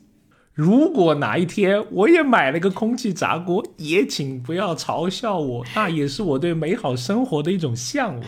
[0.54, 8.24] 如果哪一天我也买了个空气炸锅，也请不要嘲笑我，那也是我对美好生活的一种向往。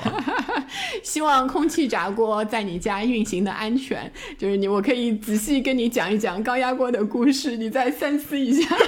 [1.03, 8.75] 希望空气炸锅在你家运行的安全， 就是你，我可以仔细跟你讲一讲高压锅的故事，你再三思一下。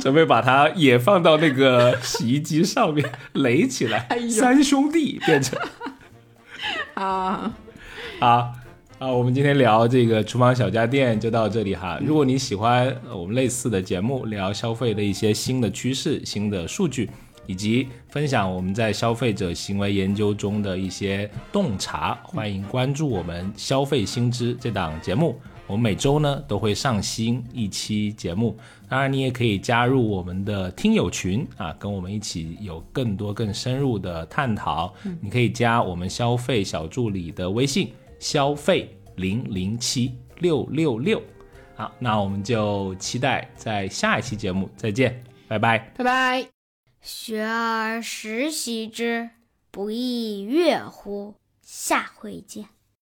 [0.00, 5.58] 准备把它也放到那个洗衣机上面垒起来，三兄弟变成
[6.94, 7.52] 啊，
[8.20, 8.52] 啊
[9.02, 9.10] 啊！
[9.10, 11.98] 我们今天聊这个厨房小家电就到这里哈。
[12.06, 17.10] 如果你喜欢呃我们类似的节目，聊消费的一些新的趋势、新的数据，
[17.48, 25.36] 以及分享我们在消费者行为研究中的一些洞察，欢迎关注我们《消费新知》这档节目。
[25.66, 28.56] 我们每周呢都会上新一期节目，
[28.88, 34.94] 当然你也可以加入我们的听友群啊，跟我们一起有更多更深入的探讨。
[35.20, 37.90] 你可以加我们消费小助理的微信。
[38.22, 41.20] 消费零零七六六六。
[41.74, 45.78] 好，那我们就期待在下一期节目再见，拜拜。
[45.96, 46.46] 拜拜。
[47.00, 49.30] 学而时习之，
[49.72, 51.34] 不亦说乎？
[51.62, 52.66] 下回见。